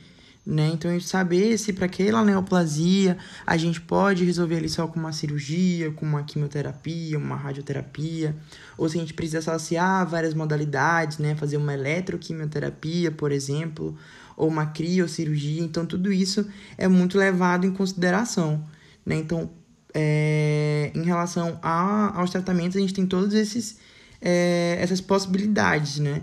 Né? 0.51 0.71
Então, 0.73 0.91
a 0.91 0.95
gente 0.95 1.07
saber 1.07 1.59
se 1.59 1.75
para 1.75 1.85
aquela 1.85 2.25
neoplasia 2.25 3.19
a 3.47 3.55
gente 3.59 3.83
pode 3.83 4.25
resolver 4.25 4.57
ali 4.57 4.69
só 4.71 4.87
com 4.87 4.99
uma 4.99 5.13
cirurgia, 5.13 5.91
com 5.91 6.07
uma 6.07 6.23
quimioterapia, 6.23 7.19
uma 7.19 7.37
radioterapia, 7.37 8.35
ou 8.79 8.89
se 8.89 8.97
a 8.97 9.01
gente 9.03 9.13
precisa 9.13 9.41
associar 9.41 10.09
várias 10.09 10.33
modalidades, 10.33 11.19
né? 11.19 11.37
Fazer 11.37 11.59
uma 11.59 11.75
eletroquimioterapia, 11.75 13.11
por 13.11 13.31
exemplo, 13.31 13.95
ou 14.39 14.49
uma 14.49 14.65
criocirurgia. 14.65 15.63
Então, 15.63 15.85
tudo 15.85 16.11
isso 16.11 16.49
é 16.79 16.89
muito 16.89 17.19
levado 17.19 17.67
em 17.67 17.71
consideração, 17.71 18.65
né? 19.05 19.17
Então, 19.17 19.51
é, 19.93 20.91
em 20.95 21.03
relação 21.03 21.59
a, 21.63 22.19
aos 22.19 22.31
tratamentos, 22.31 22.75
a 22.75 22.81
gente 22.81 22.95
tem 22.95 23.05
todas 23.05 23.35
esses, 23.35 23.81
é, 24.19 24.79
essas 24.81 25.03
possibilidades, 25.03 25.99
né? 25.99 26.23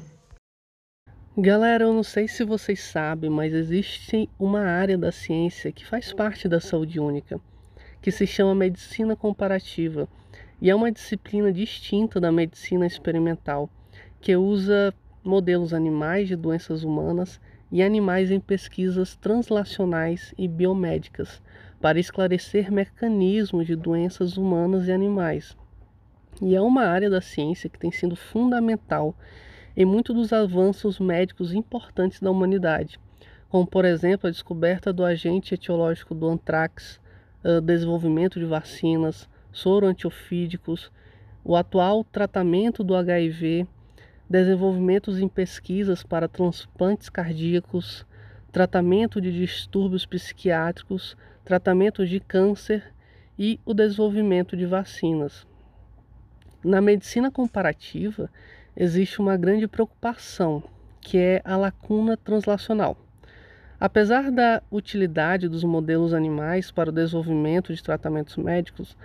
Galera, 1.37 1.83
eu 1.83 1.91
não 1.91 2.01
sei 2.01 2.29
se 2.29 2.45
vocês 2.45 2.79
sabem, 2.79 3.29
mas 3.29 3.53
existe 3.53 4.29
uma 4.39 4.61
área 4.61 4.97
da 4.97 5.11
ciência 5.11 5.69
que 5.69 5.85
faz 5.85 6.13
parte 6.13 6.47
da 6.47 6.61
saúde 6.61 6.97
única, 6.97 7.41
que 8.01 8.09
se 8.09 8.25
chama 8.25 8.55
medicina 8.55 9.17
comparativa, 9.17 10.07
e 10.61 10.69
é 10.69 10.75
uma 10.75 10.89
disciplina 10.89 11.51
distinta 11.51 12.21
da 12.21 12.31
medicina 12.31 12.87
experimental, 12.87 13.69
que 14.21 14.33
usa 14.37 14.93
modelos 15.21 15.73
animais 15.73 16.29
de 16.29 16.37
doenças 16.37 16.85
humanas 16.85 17.41
e 17.69 17.83
animais 17.83 18.31
em 18.31 18.39
pesquisas 18.39 19.17
translacionais 19.17 20.33
e 20.37 20.47
biomédicas, 20.47 21.41
para 21.81 21.99
esclarecer 21.99 22.71
mecanismos 22.71 23.67
de 23.67 23.75
doenças 23.75 24.37
humanas 24.37 24.87
e 24.87 24.91
animais. 24.93 25.53
E 26.41 26.55
é 26.55 26.61
uma 26.61 26.85
área 26.85 27.09
da 27.09 27.19
ciência 27.19 27.69
que 27.69 27.77
tem 27.77 27.91
sido 27.91 28.15
fundamental 28.15 29.13
em 29.75 29.85
muitos 29.85 30.15
dos 30.15 30.31
avanços 30.31 30.99
médicos 30.99 31.53
importantes 31.53 32.19
da 32.19 32.31
humanidade, 32.31 32.99
como 33.49 33.65
por 33.67 33.85
exemplo 33.85 34.27
a 34.27 34.31
descoberta 34.31 34.93
do 34.93 35.03
agente 35.03 35.53
etiológico 35.53 36.15
do 36.15 36.27
antrax, 36.27 36.99
desenvolvimento 37.63 38.39
de 38.39 38.45
vacinas, 38.45 39.29
soro 39.51 39.85
antiofídicos, 39.85 40.91
o 41.43 41.55
atual 41.55 42.03
tratamento 42.03 42.83
do 42.83 42.95
HIV, 42.95 43.67
desenvolvimentos 44.27 45.19
em 45.19 45.27
pesquisas 45.27 46.01
para 46.03 46.27
transplantes 46.27 47.09
cardíacos, 47.09 48.05
tratamento 48.51 49.21
de 49.21 49.31
distúrbios 49.31 50.05
psiquiátricos, 50.05 51.15
tratamento 51.43 52.05
de 52.05 52.19
câncer 52.19 52.91
e 53.37 53.59
o 53.63 53.73
desenvolvimento 53.73 54.57
de 54.57 54.65
vacinas. 54.65 55.45
Na 56.63 56.81
medicina 56.81 57.29
comparativa, 57.29 58.31
existe 58.75 59.19
uma 59.19 59.37
grande 59.37 59.67
preocupação, 59.67 60.63
que 60.99 61.17
é 61.17 61.41
a 61.45 61.55
lacuna 61.55 62.17
translacional. 62.17 62.97
Apesar 63.79 64.31
da 64.31 64.61
utilidade 64.71 65.47
dos 65.47 65.63
modelos 65.63 66.13
animais 66.13 66.71
para 66.71 66.89
o 66.89 66.93
desenvolvimento 66.93 67.73
de 67.73 67.83
tratamentos 67.83 68.37
médicos, 68.37 68.97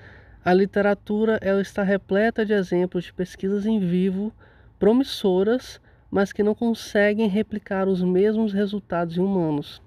a 0.44 0.54
literatura 0.54 1.38
ela 1.42 1.60
está 1.60 1.82
repleta 1.82 2.46
de 2.46 2.52
exemplos 2.52 3.04
de 3.04 3.12
pesquisas 3.12 3.66
em 3.66 3.78
vivo 3.78 4.32
promissoras, 4.78 5.80
mas 6.10 6.32
que 6.32 6.42
não 6.42 6.54
conseguem 6.54 7.28
replicar 7.28 7.86
os 7.86 8.02
mesmos 8.02 8.52
resultados 8.52 9.18
em 9.18 9.20
humanos. 9.20 9.82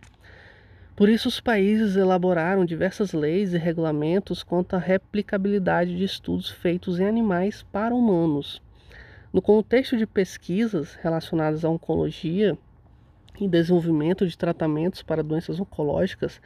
Por 0.95 1.09
isso, 1.09 1.27
os 1.27 1.39
países 1.39 1.95
elaboraram 1.95 2.63
diversas 2.63 3.13
leis 3.13 3.53
e 3.53 3.57
regulamentos 3.57 4.43
quanto 4.43 4.75
à 4.75 4.79
replicabilidade 4.79 5.97
de 5.97 6.03
estudos 6.03 6.49
feitos 6.49 6.99
em 6.99 7.05
animais 7.05 7.63
para 7.71 7.95
humanos. 7.95 8.61
No 9.33 9.41
contexto 9.41 9.97
de 9.97 10.05
pesquisas 10.05 10.93
relacionadas 10.93 11.65
à 11.65 11.69
oncologia 11.69 12.55
e 13.41 13.47
desenvolvimento 13.47 14.27
de 14.27 14.37
tratamentos 14.37 15.01
para 15.01 15.23
doenças 15.23 15.59
oncológicas, 15.59 16.39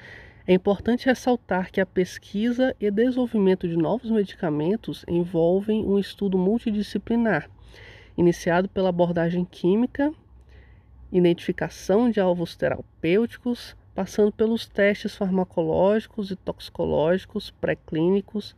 é 0.47 0.53
importante 0.53 1.05
ressaltar 1.05 1.69
que 1.69 1.81
a 1.81 1.85
pesquisa 1.85 2.73
e 2.79 2.89
desenvolvimento 2.89 3.67
de 3.67 3.75
novos 3.75 4.09
medicamentos 4.09 5.03
envolvem 5.05 5.85
um 5.85 5.99
estudo 5.99 6.37
multidisciplinar, 6.37 7.49
iniciado 8.17 8.69
pela 8.69 8.87
abordagem 8.87 9.43
química, 9.43 10.13
identificação 11.11 12.09
de 12.09 12.21
alvos 12.21 12.55
terapêuticos, 12.55 13.75
passando 13.93 14.31
pelos 14.31 14.65
testes 14.65 15.13
farmacológicos 15.13 16.31
e 16.31 16.37
toxicológicos 16.37 17.51
pré-clínicos, 17.51 18.55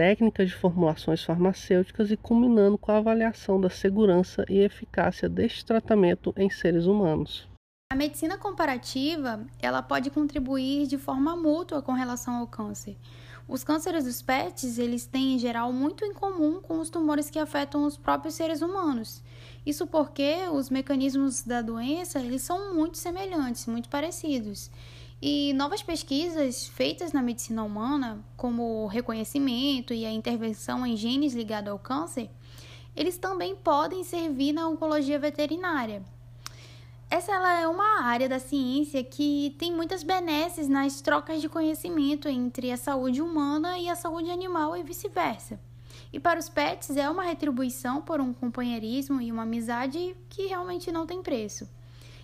técnicas 0.00 0.48
de 0.48 0.54
formulações 0.54 1.22
farmacêuticas 1.22 2.10
e 2.10 2.16
culminando 2.16 2.78
com 2.78 2.90
a 2.90 2.96
avaliação 2.96 3.60
da 3.60 3.68
segurança 3.68 4.46
e 4.48 4.60
eficácia 4.60 5.28
deste 5.28 5.62
tratamento 5.62 6.32
em 6.38 6.48
seres 6.48 6.86
humanos. 6.86 7.46
A 7.92 7.94
medicina 7.94 8.38
comparativa, 8.38 9.44
ela 9.60 9.82
pode 9.82 10.08
contribuir 10.08 10.86
de 10.86 10.96
forma 10.96 11.36
mútua 11.36 11.82
com 11.82 11.92
relação 11.92 12.36
ao 12.36 12.46
câncer. 12.46 12.96
Os 13.46 13.62
cânceres 13.62 14.04
dos 14.04 14.22
pets, 14.22 14.78
eles 14.78 15.04
têm 15.04 15.34
em 15.34 15.38
geral 15.38 15.70
muito 15.70 16.02
em 16.02 16.14
comum 16.14 16.62
com 16.62 16.80
os 16.80 16.88
tumores 16.88 17.28
que 17.28 17.38
afetam 17.38 17.84
os 17.84 17.98
próprios 17.98 18.36
seres 18.36 18.62
humanos. 18.62 19.22
Isso 19.66 19.86
porque 19.86 20.34
os 20.50 20.70
mecanismos 20.70 21.42
da 21.42 21.60
doença, 21.60 22.20
eles 22.20 22.40
são 22.40 22.74
muito 22.74 22.96
semelhantes, 22.96 23.66
muito 23.66 23.90
parecidos. 23.90 24.70
E 25.22 25.52
novas 25.52 25.82
pesquisas 25.82 26.66
feitas 26.68 27.12
na 27.12 27.20
medicina 27.20 27.62
humana, 27.62 28.24
como 28.38 28.84
o 28.84 28.86
reconhecimento 28.86 29.92
e 29.92 30.06
a 30.06 30.10
intervenção 30.10 30.86
em 30.86 30.96
genes 30.96 31.34
ligados 31.34 31.70
ao 31.70 31.78
câncer, 31.78 32.30
eles 32.96 33.18
também 33.18 33.54
podem 33.54 34.02
servir 34.02 34.54
na 34.54 34.66
oncologia 34.66 35.18
veterinária. 35.18 36.02
Essa 37.10 37.32
ela 37.32 37.60
é 37.60 37.68
uma 37.68 38.02
área 38.02 38.30
da 38.30 38.38
ciência 38.38 39.04
que 39.04 39.54
tem 39.58 39.74
muitas 39.74 40.02
benesses 40.02 40.68
nas 40.68 41.02
trocas 41.02 41.42
de 41.42 41.50
conhecimento 41.50 42.26
entre 42.26 42.72
a 42.72 42.76
saúde 42.78 43.20
humana 43.20 43.78
e 43.78 43.90
a 43.90 43.96
saúde 43.96 44.30
animal 44.30 44.74
e 44.74 44.82
vice-versa. 44.82 45.60
E 46.10 46.18
para 46.18 46.40
os 46.40 46.48
pets 46.48 46.96
é 46.96 47.10
uma 47.10 47.24
retribuição 47.24 48.00
por 48.00 48.20
um 48.20 48.32
companheirismo 48.32 49.20
e 49.20 49.30
uma 49.30 49.42
amizade 49.42 50.16
que 50.30 50.46
realmente 50.46 50.90
não 50.90 51.06
tem 51.06 51.22
preço. 51.22 51.68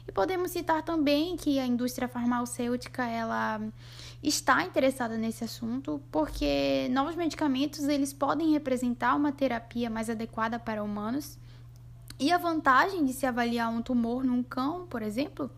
E 0.09 0.13
podemos 0.13 0.53
citar 0.53 0.83
também 0.83 1.37
que 1.37 1.59
a 1.59 1.67
indústria 1.67 2.07
farmacêutica 2.07 3.05
ela 3.05 3.61
está 4.23 4.65
interessada 4.65 5.17
nesse 5.17 5.45
assunto 5.45 6.01
porque 6.11 6.89
novos 6.91 7.17
medicamentos 7.17 7.85
eles 7.85 8.13
podem 8.13 8.53
representar 8.53 9.15
uma 9.17 9.33
terapia 9.33 9.91
mais 9.91 10.09
adequada 10.09 10.59
para 10.59 10.83
humanos. 10.83 11.39
E 12.19 12.33
a 12.33 12.39
vantagem 12.39 13.05
de 13.05 13.13
se 13.13 13.27
avaliar 13.27 13.71
um 13.71 13.83
tumor 13.83 14.25
num 14.25 14.43
cão, 14.43 14.87
por 14.87 15.03
exemplo, 15.03 15.51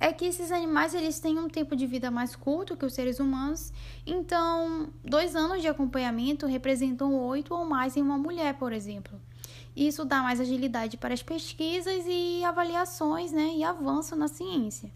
é 0.00 0.12
que 0.12 0.26
esses 0.26 0.52
animais 0.52 0.94
eles 0.94 1.18
têm 1.18 1.38
um 1.38 1.48
tempo 1.48 1.74
de 1.74 1.86
vida 1.86 2.10
mais 2.10 2.36
curto 2.36 2.76
que 2.76 2.84
os 2.84 2.92
seres 2.92 3.18
humanos. 3.18 3.72
Então, 4.06 4.90
dois 5.04 5.34
anos 5.34 5.60
de 5.62 5.68
acompanhamento 5.68 6.46
representam 6.46 7.14
oito 7.14 7.54
ou 7.54 7.64
mais 7.64 7.96
em 7.96 8.02
uma 8.02 8.18
mulher, 8.18 8.54
por 8.54 8.72
exemplo. 8.72 9.18
Isso 9.78 10.04
dá 10.04 10.24
mais 10.24 10.40
agilidade 10.40 10.96
para 10.96 11.14
as 11.14 11.22
pesquisas 11.22 12.02
e 12.04 12.42
avaliações 12.44 13.30
né, 13.30 13.52
e 13.54 13.62
avanço 13.62 14.16
na 14.16 14.26
ciência. 14.26 14.90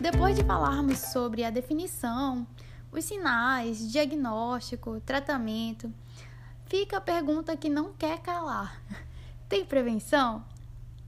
Depois 0.00 0.34
de 0.34 0.42
falarmos 0.42 1.00
sobre 1.00 1.44
a 1.44 1.50
definição, 1.50 2.46
os 2.90 3.04
sinais, 3.04 3.92
diagnóstico, 3.92 5.02
tratamento, 5.04 5.92
fica 6.72 6.96
a 6.96 7.00
pergunta 7.02 7.54
que 7.54 7.68
não 7.68 7.92
quer 7.92 8.18
calar: 8.20 8.82
tem 9.46 9.62
prevenção? 9.62 10.42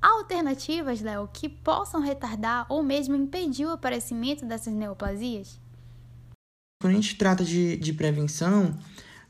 Há 0.00 0.09
alternativas, 0.18 1.00
Léo, 1.00 1.27
que 1.33 1.48
possam 1.48 2.03
retardar 2.03 2.66
ou 2.68 2.83
mesmo 2.83 3.16
impedir 3.16 3.64
o 3.64 3.70
aparecimento 3.70 4.44
dessas 4.44 4.74
neoplasias? 4.74 5.59
Quando 6.83 6.92
a 6.92 6.96
gente 6.96 7.16
trata 7.16 7.42
de, 7.42 7.79
de 7.79 7.92
prevenção, 7.94 8.77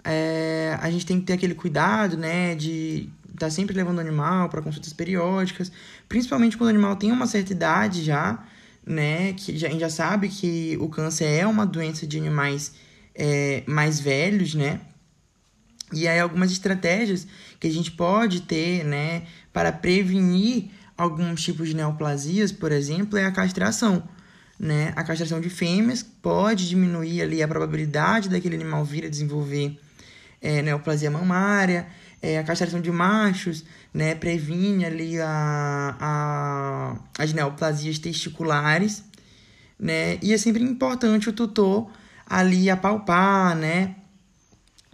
é, 0.02 0.76
a 0.82 0.90
gente 0.90 1.06
tem 1.06 1.20
que 1.20 1.26
ter 1.26 1.34
aquele 1.34 1.54
cuidado, 1.54 2.16
né, 2.16 2.56
de 2.56 3.08
estar 3.28 3.46
tá 3.46 3.50
sempre 3.50 3.76
levando 3.76 3.98
o 3.98 4.00
animal 4.00 4.48
para 4.48 4.60
consultas 4.60 4.92
periódicas, 4.92 5.70
principalmente 6.08 6.56
quando 6.56 6.66
o 6.66 6.70
animal 6.70 6.96
tem 6.96 7.12
uma 7.12 7.28
certa 7.28 7.52
idade 7.52 8.02
já, 8.02 8.44
né, 8.84 9.34
que 9.34 9.56
já, 9.56 9.68
a 9.68 9.70
gente 9.70 9.80
já 9.80 9.90
sabe 9.90 10.28
que 10.28 10.76
o 10.80 10.88
câncer 10.88 11.26
é 11.26 11.46
uma 11.46 11.64
doença 11.64 12.04
de 12.04 12.18
animais 12.18 12.72
é, 13.14 13.62
mais 13.68 14.00
velhos, 14.00 14.56
né, 14.56 14.80
E 15.92 16.08
aí 16.08 16.18
algumas 16.18 16.50
estratégias 16.50 17.26
que 17.60 17.66
a 17.66 17.70
gente 17.70 17.90
pode 17.90 18.42
ter, 18.42 18.84
né, 18.84 19.24
para 19.52 19.70
prevenir 19.70 20.70
alguns 20.96 21.42
tipos 21.42 21.68
de 21.68 21.76
neoplasias, 21.76 22.52
por 22.52 22.72
exemplo, 22.72 23.18
é 23.18 23.24
a 23.24 23.32
castração. 23.32 24.02
Né? 24.58 24.92
A 24.96 25.02
castração 25.02 25.40
de 25.40 25.50
fêmeas 25.50 26.02
pode 26.02 26.68
diminuir 26.68 27.20
ali 27.22 27.42
a 27.42 27.48
probabilidade 27.48 28.28
daquele 28.28 28.54
animal 28.54 28.84
vir 28.84 29.04
a 29.04 29.08
desenvolver 29.08 29.78
é, 30.40 30.62
neoplasia 30.62 31.10
mamária. 31.10 31.86
É, 32.22 32.38
a 32.38 32.44
castração 32.44 32.80
de 32.80 32.90
machos 32.90 33.64
né, 33.92 34.14
previne 34.14 34.86
ali 34.86 35.20
a, 35.20 35.96
a, 36.00 37.22
as 37.22 37.32
neoplasias 37.32 37.98
testiculares. 37.98 39.04
Né? 39.78 40.18
E 40.22 40.32
é 40.32 40.38
sempre 40.38 40.62
importante 40.62 41.28
o 41.28 41.32
tutor 41.32 41.90
ali 42.26 42.70
apalpar, 42.70 43.54
né? 43.56 43.96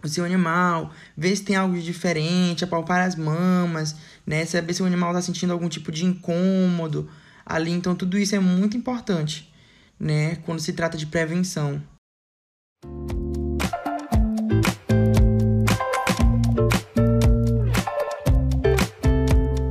O 0.03 0.07
seu 0.07 0.25
animal, 0.25 0.91
ver 1.15 1.35
se 1.35 1.43
tem 1.43 1.55
algo 1.55 1.75
de 1.75 1.83
diferente, 1.83 2.63
apalpar 2.63 3.01
as 3.01 3.15
mamas, 3.15 3.95
né? 4.25 4.45
Saber 4.45 4.73
se 4.73 4.81
o 4.81 4.85
animal 4.85 5.11
está 5.11 5.21
sentindo 5.21 5.53
algum 5.53 5.69
tipo 5.69 5.91
de 5.91 6.05
incômodo 6.05 7.09
ali. 7.45 7.71
Então, 7.71 7.95
tudo 7.95 8.17
isso 8.17 8.35
é 8.35 8.39
muito 8.39 8.75
importante, 8.75 9.53
né? 9.99 10.37
Quando 10.37 10.59
se 10.59 10.73
trata 10.73 10.97
de 10.97 11.05
prevenção. 11.05 11.81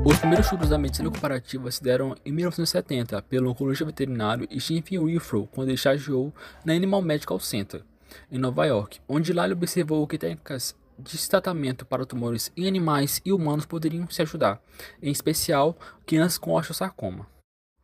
Os 0.05 0.19
primeiros 0.19 0.47
estudos 0.47 0.69
da 0.69 0.79
medicina 0.79 1.11
comparativa 1.11 1.71
se 1.71 1.83
deram 1.83 2.15
em 2.25 2.33
1970 2.33 3.23
pelo 3.23 3.51
oncologista 3.51 3.85
veterinário 3.85 4.47
Stephen 4.61 4.99
Wilfrow, 4.99 5.47
quando 5.47 5.69
ele 5.69 5.77
estagiou 5.77 6.33
na 6.65 6.73
Animal 6.75 7.03
Medical 7.03 7.41
Center 7.41 7.83
em 8.31 8.39
Nova 8.39 8.65
York, 8.67 9.01
onde 9.09 9.33
lá 9.33 9.45
ele 9.45 9.55
observou 9.55 10.07
que 10.07 10.19
técnicas 10.19 10.75
de 10.99 11.29
tratamento 11.29 11.85
para 11.87 12.05
tumores 12.05 12.53
em 12.57 12.69
animais 12.69 13.21
e 13.25 13.33
humanos 13.33 13.67
poderiam 13.67 14.09
se 14.09 14.23
ajudar, 14.23 14.61
em 15.03 15.11
especial 15.11 15.77
crianças 16.07 16.39
com 16.39 16.53
osteosarcoma. 16.53 17.27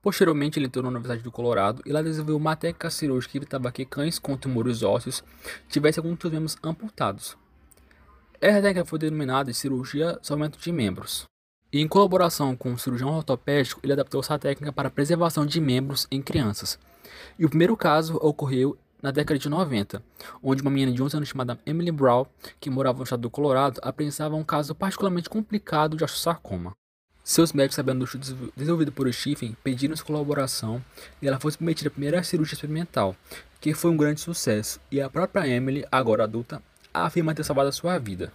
Posteriormente, 0.03 0.59
ele 0.59 0.67
entrou 0.67 0.85
na 0.85 0.89
Universidade 0.91 1.23
do 1.23 1.33
Colorado 1.33 1.83
e 1.85 1.91
lá 1.91 2.01
desenvolveu 2.01 2.37
uma 2.37 2.55
técnica 2.55 2.91
cirúrgica 2.91 3.33
que 3.33 3.39
evitava 3.39 3.73
que 3.73 3.85
cães 3.85 4.21
com 4.21 4.37
tumores 4.37 4.83
ósseos 4.83 5.25
tivessem 5.69 6.01
alguns 6.01 6.19
dos 6.19 6.31
membros 6.31 6.57
amputados. 6.63 7.37
Essa 8.41 8.63
técnica 8.63 8.85
foi 8.85 9.01
denominada 9.01 9.51
de 9.51 9.57
cirurgia 9.57 10.17
somente 10.23 10.59
de 10.59 10.71
membros. 10.71 11.25
E 11.73 11.81
em 11.81 11.89
colaboração 11.89 12.55
com 12.55 12.71
um 12.71 12.79
cirurgião 12.79 13.11
ortopédico, 13.11 13.81
ele 13.83 13.95
adaptou 13.95 14.21
essa 14.21 14.39
técnica 14.39 14.73
para 14.73 14.91
preservação 14.91 15.45
de 15.45 15.61
membros 15.61 16.07
em 16.11 16.23
crianças. 16.23 16.79
E 17.37 17.45
o 17.45 17.49
primeiro 17.49 17.77
caso 17.77 18.17
ocorreu 18.23 18.79
na 19.03 19.11
década 19.11 19.39
de 19.39 19.49
90, 19.49 20.03
onde 20.43 20.63
uma 20.63 20.71
menina 20.71 20.93
de 20.93 21.03
11 21.03 21.17
anos 21.17 21.29
chamada 21.29 21.59
Emily 21.67 21.91
Brown, 21.91 22.27
que 22.59 22.71
morava 22.71 22.99
no 22.99 23.05
estado 23.05 23.21
do 23.21 23.31
Colorado, 23.31 23.81
apresentava 23.83 24.35
um 24.35 24.45
caso 24.45 24.75
particularmente 24.75 25.29
complicado 25.29 25.97
de 25.97 26.05
osteosarcoma. 26.05 26.73
Seus 27.23 27.53
médicos, 27.53 27.75
sabendo 27.75 27.99
do 27.99 28.05
estudo 28.05 28.53
desenvolvido 28.57 28.93
por 28.93 29.13
Stephen, 29.13 29.57
pediram 29.65 29.97
sua 29.97 30.07
colaboração 30.07 30.83
e 31.21 31.27
ela 31.27 31.41
foi 31.41 31.51
submetida 31.51 31.89
à 31.89 31.91
primeira 31.91 32.23
cirurgia 32.23 32.55
experimental, 32.55 33.17
que 33.61 33.75
foi 33.75 33.91
um 33.91 33.97
grande 33.97 34.21
sucesso, 34.21 34.81
e 34.93 35.01
a 35.01 35.11
própria 35.11 35.47
Emily, 35.49 35.85
agora 35.91 36.23
adulta, 36.23 36.63
afirma 36.95 37.35
ter 37.35 37.43
salvado 37.43 37.69
a 37.69 37.73
sua 37.73 37.99
vida. 37.99 38.33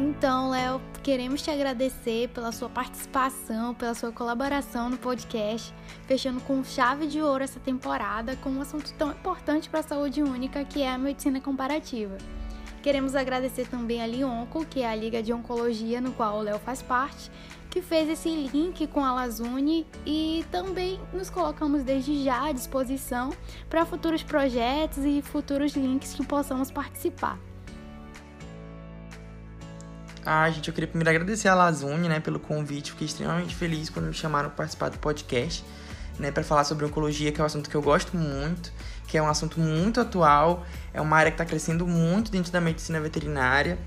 Então, 0.00 0.50
Léo, 0.50 0.80
queremos 1.02 1.42
te 1.42 1.50
agradecer 1.50 2.28
pela 2.28 2.52
sua 2.52 2.68
participação, 2.68 3.74
pela 3.74 3.94
sua 3.94 4.12
colaboração 4.12 4.88
no 4.88 4.96
podcast, 4.96 5.74
fechando 6.06 6.40
com 6.42 6.62
chave 6.62 7.08
de 7.08 7.20
ouro 7.20 7.42
essa 7.42 7.58
temporada 7.58 8.36
com 8.36 8.48
um 8.50 8.60
assunto 8.60 8.94
tão 8.94 9.10
importante 9.10 9.68
para 9.68 9.80
a 9.80 9.82
saúde 9.82 10.22
única 10.22 10.64
que 10.64 10.82
é 10.82 10.92
a 10.92 10.96
medicina 10.96 11.40
comparativa. 11.40 12.16
Queremos 12.80 13.16
agradecer 13.16 13.66
também 13.66 14.00
a 14.00 14.06
Lionco, 14.06 14.64
que 14.64 14.82
é 14.82 14.88
a 14.88 14.94
Liga 14.94 15.20
de 15.20 15.32
Oncologia 15.32 16.00
no 16.00 16.12
qual 16.12 16.38
o 16.38 16.42
Léo 16.42 16.60
faz 16.60 16.80
parte, 16.80 17.28
que 17.68 17.82
fez 17.82 18.08
esse 18.08 18.28
link 18.28 18.86
com 18.86 19.04
a 19.04 19.12
Lazune 19.12 19.84
e 20.06 20.44
também 20.52 21.00
nos 21.12 21.28
colocamos 21.28 21.82
desde 21.82 22.22
já 22.22 22.46
à 22.46 22.52
disposição 22.52 23.30
para 23.68 23.84
futuros 23.84 24.22
projetos 24.22 25.04
e 25.04 25.20
futuros 25.22 25.74
links 25.74 26.14
que 26.14 26.24
possamos 26.24 26.70
participar. 26.70 27.47
Ah, 30.24 30.50
gente, 30.50 30.68
eu 30.68 30.74
queria 30.74 30.88
primeiro 30.88 31.10
agradecer 31.10 31.48
a 31.48 31.54
Lazune, 31.54 32.08
né, 32.08 32.20
pelo 32.20 32.38
convite. 32.38 32.90
Fiquei 32.92 33.06
extremamente 33.06 33.54
feliz 33.54 33.88
quando 33.88 34.06
me 34.06 34.14
chamaram 34.14 34.48
para 34.48 34.58
participar 34.58 34.90
do 34.90 34.98
podcast, 34.98 35.64
né, 36.18 36.30
para 36.30 36.42
falar 36.42 36.64
sobre 36.64 36.84
oncologia, 36.84 37.32
que 37.32 37.40
é 37.40 37.42
um 37.42 37.46
assunto 37.46 37.70
que 37.70 37.76
eu 37.76 37.82
gosto 37.82 38.16
muito, 38.16 38.72
que 39.06 39.16
é 39.16 39.22
um 39.22 39.28
assunto 39.28 39.58
muito 39.58 40.00
atual, 40.00 40.66
é 40.92 41.00
uma 41.00 41.16
área 41.16 41.30
que 41.30 41.36
está 41.36 41.44
crescendo 41.44 41.86
muito 41.86 42.30
dentro 42.30 42.52
da 42.52 42.60
medicina 42.60 43.00
veterinária, 43.00 43.78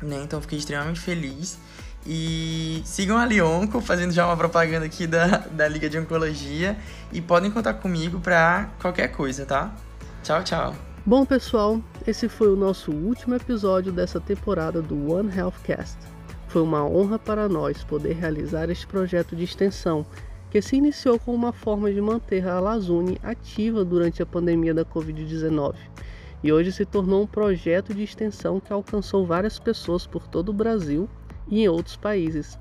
né, 0.00 0.20
então 0.22 0.40
fiquei 0.40 0.58
extremamente 0.58 1.00
feliz. 1.00 1.58
E 2.04 2.82
sigam 2.84 3.16
a 3.16 3.24
Lionco, 3.24 3.80
fazendo 3.80 4.12
já 4.12 4.26
uma 4.26 4.36
propaganda 4.36 4.86
aqui 4.86 5.06
da, 5.06 5.38
da 5.52 5.68
Liga 5.68 5.88
de 5.88 5.98
Oncologia, 5.98 6.76
e 7.12 7.20
podem 7.20 7.50
contar 7.50 7.74
comigo 7.74 8.18
para 8.20 8.70
qualquer 8.80 9.08
coisa, 9.08 9.46
tá? 9.46 9.72
Tchau, 10.22 10.42
tchau. 10.42 10.91
Bom, 11.04 11.26
pessoal, 11.26 11.80
esse 12.06 12.28
foi 12.28 12.46
o 12.52 12.56
nosso 12.56 12.92
último 12.92 13.34
episódio 13.34 13.92
dessa 13.92 14.20
temporada 14.20 14.80
do 14.80 15.12
One 15.12 15.36
Healthcast. 15.36 15.98
Foi 16.46 16.62
uma 16.62 16.84
honra 16.84 17.18
para 17.18 17.48
nós 17.48 17.82
poder 17.82 18.12
realizar 18.12 18.70
este 18.70 18.86
projeto 18.86 19.34
de 19.34 19.42
extensão, 19.42 20.06
que 20.48 20.62
se 20.62 20.76
iniciou 20.76 21.18
com 21.18 21.34
uma 21.34 21.52
forma 21.52 21.92
de 21.92 22.00
manter 22.00 22.46
a 22.46 22.60
Lazune 22.60 23.18
ativa 23.20 23.84
durante 23.84 24.22
a 24.22 24.26
pandemia 24.26 24.72
da 24.72 24.84
Covid-19 24.84 25.74
e 26.42 26.52
hoje 26.52 26.72
se 26.72 26.84
tornou 26.84 27.22
um 27.22 27.26
projeto 27.26 27.94
de 27.94 28.02
extensão 28.02 28.58
que 28.58 28.72
alcançou 28.72 29.24
várias 29.24 29.58
pessoas 29.58 30.06
por 30.06 30.26
todo 30.26 30.48
o 30.48 30.54
Brasil 30.54 31.08
e 31.48 31.62
em 31.62 31.68
outros 31.68 31.96
países. 31.96 32.58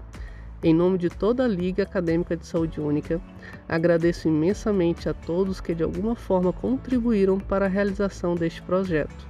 Em 0.64 0.76
nome 0.76 1.00
de 1.00 1.10
toda 1.10 1.44
a 1.44 1.48
Liga 1.48 1.82
Acadêmica 1.82 2.38
de 2.38 2.46
Saúde 2.46 2.80
Única, 2.80 3.20
agradeço 3.68 4.28
imensamente 4.28 5.10
a 5.10 5.14
todos 5.14 5.60
que 5.60 5.74
de 5.74 5.82
alguma 5.82 6.16
forma 6.16 6.54
contribuíram 6.54 7.40
para 7.40 7.66
a 7.66 7.70
realização 7.70 8.36
deste 8.36 8.62
projeto. 8.62 9.28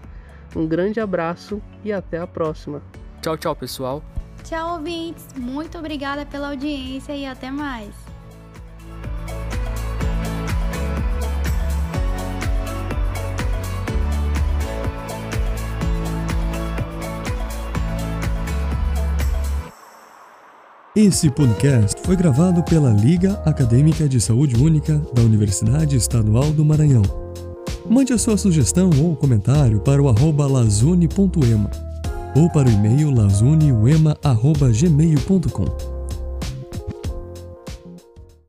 Um 0.53 0.67
grande 0.67 0.99
abraço 0.99 1.61
e 1.85 1.93
até 1.93 2.19
a 2.19 2.27
próxima. 2.27 2.81
Tchau, 3.21 3.37
tchau, 3.37 3.55
pessoal. 3.55 4.03
Tchau, 4.43 4.73
ouvintes. 4.73 5.25
Muito 5.37 5.77
obrigada 5.77 6.25
pela 6.25 6.49
audiência 6.49 7.15
e 7.15 7.25
até 7.25 7.49
mais. 7.49 8.10
Esse 21.01 21.29
podcast 21.31 21.99
foi 22.03 22.15
gravado 22.15 22.61
pela 22.61 22.91
Liga 22.91 23.41
Acadêmica 23.43 24.07
de 24.07 24.21
Saúde 24.21 24.55
Única 24.55 25.01
da 25.15 25.23
Universidade 25.23 25.95
Estadual 25.95 26.51
do 26.51 26.63
Maranhão. 26.63 27.01
Mande 27.89 28.13
a 28.13 28.19
sua 28.19 28.37
sugestão 28.37 28.91
ou 29.01 29.15
comentário 29.15 29.79
para 29.79 29.99
o 29.99 30.07
arroba 30.07 30.45
lazune.ema 30.45 31.71
ou 32.35 32.47
para 32.51 32.69
o 32.69 32.71
e-mail 32.71 33.09
lazuneuema.gmail.com. 33.09 35.90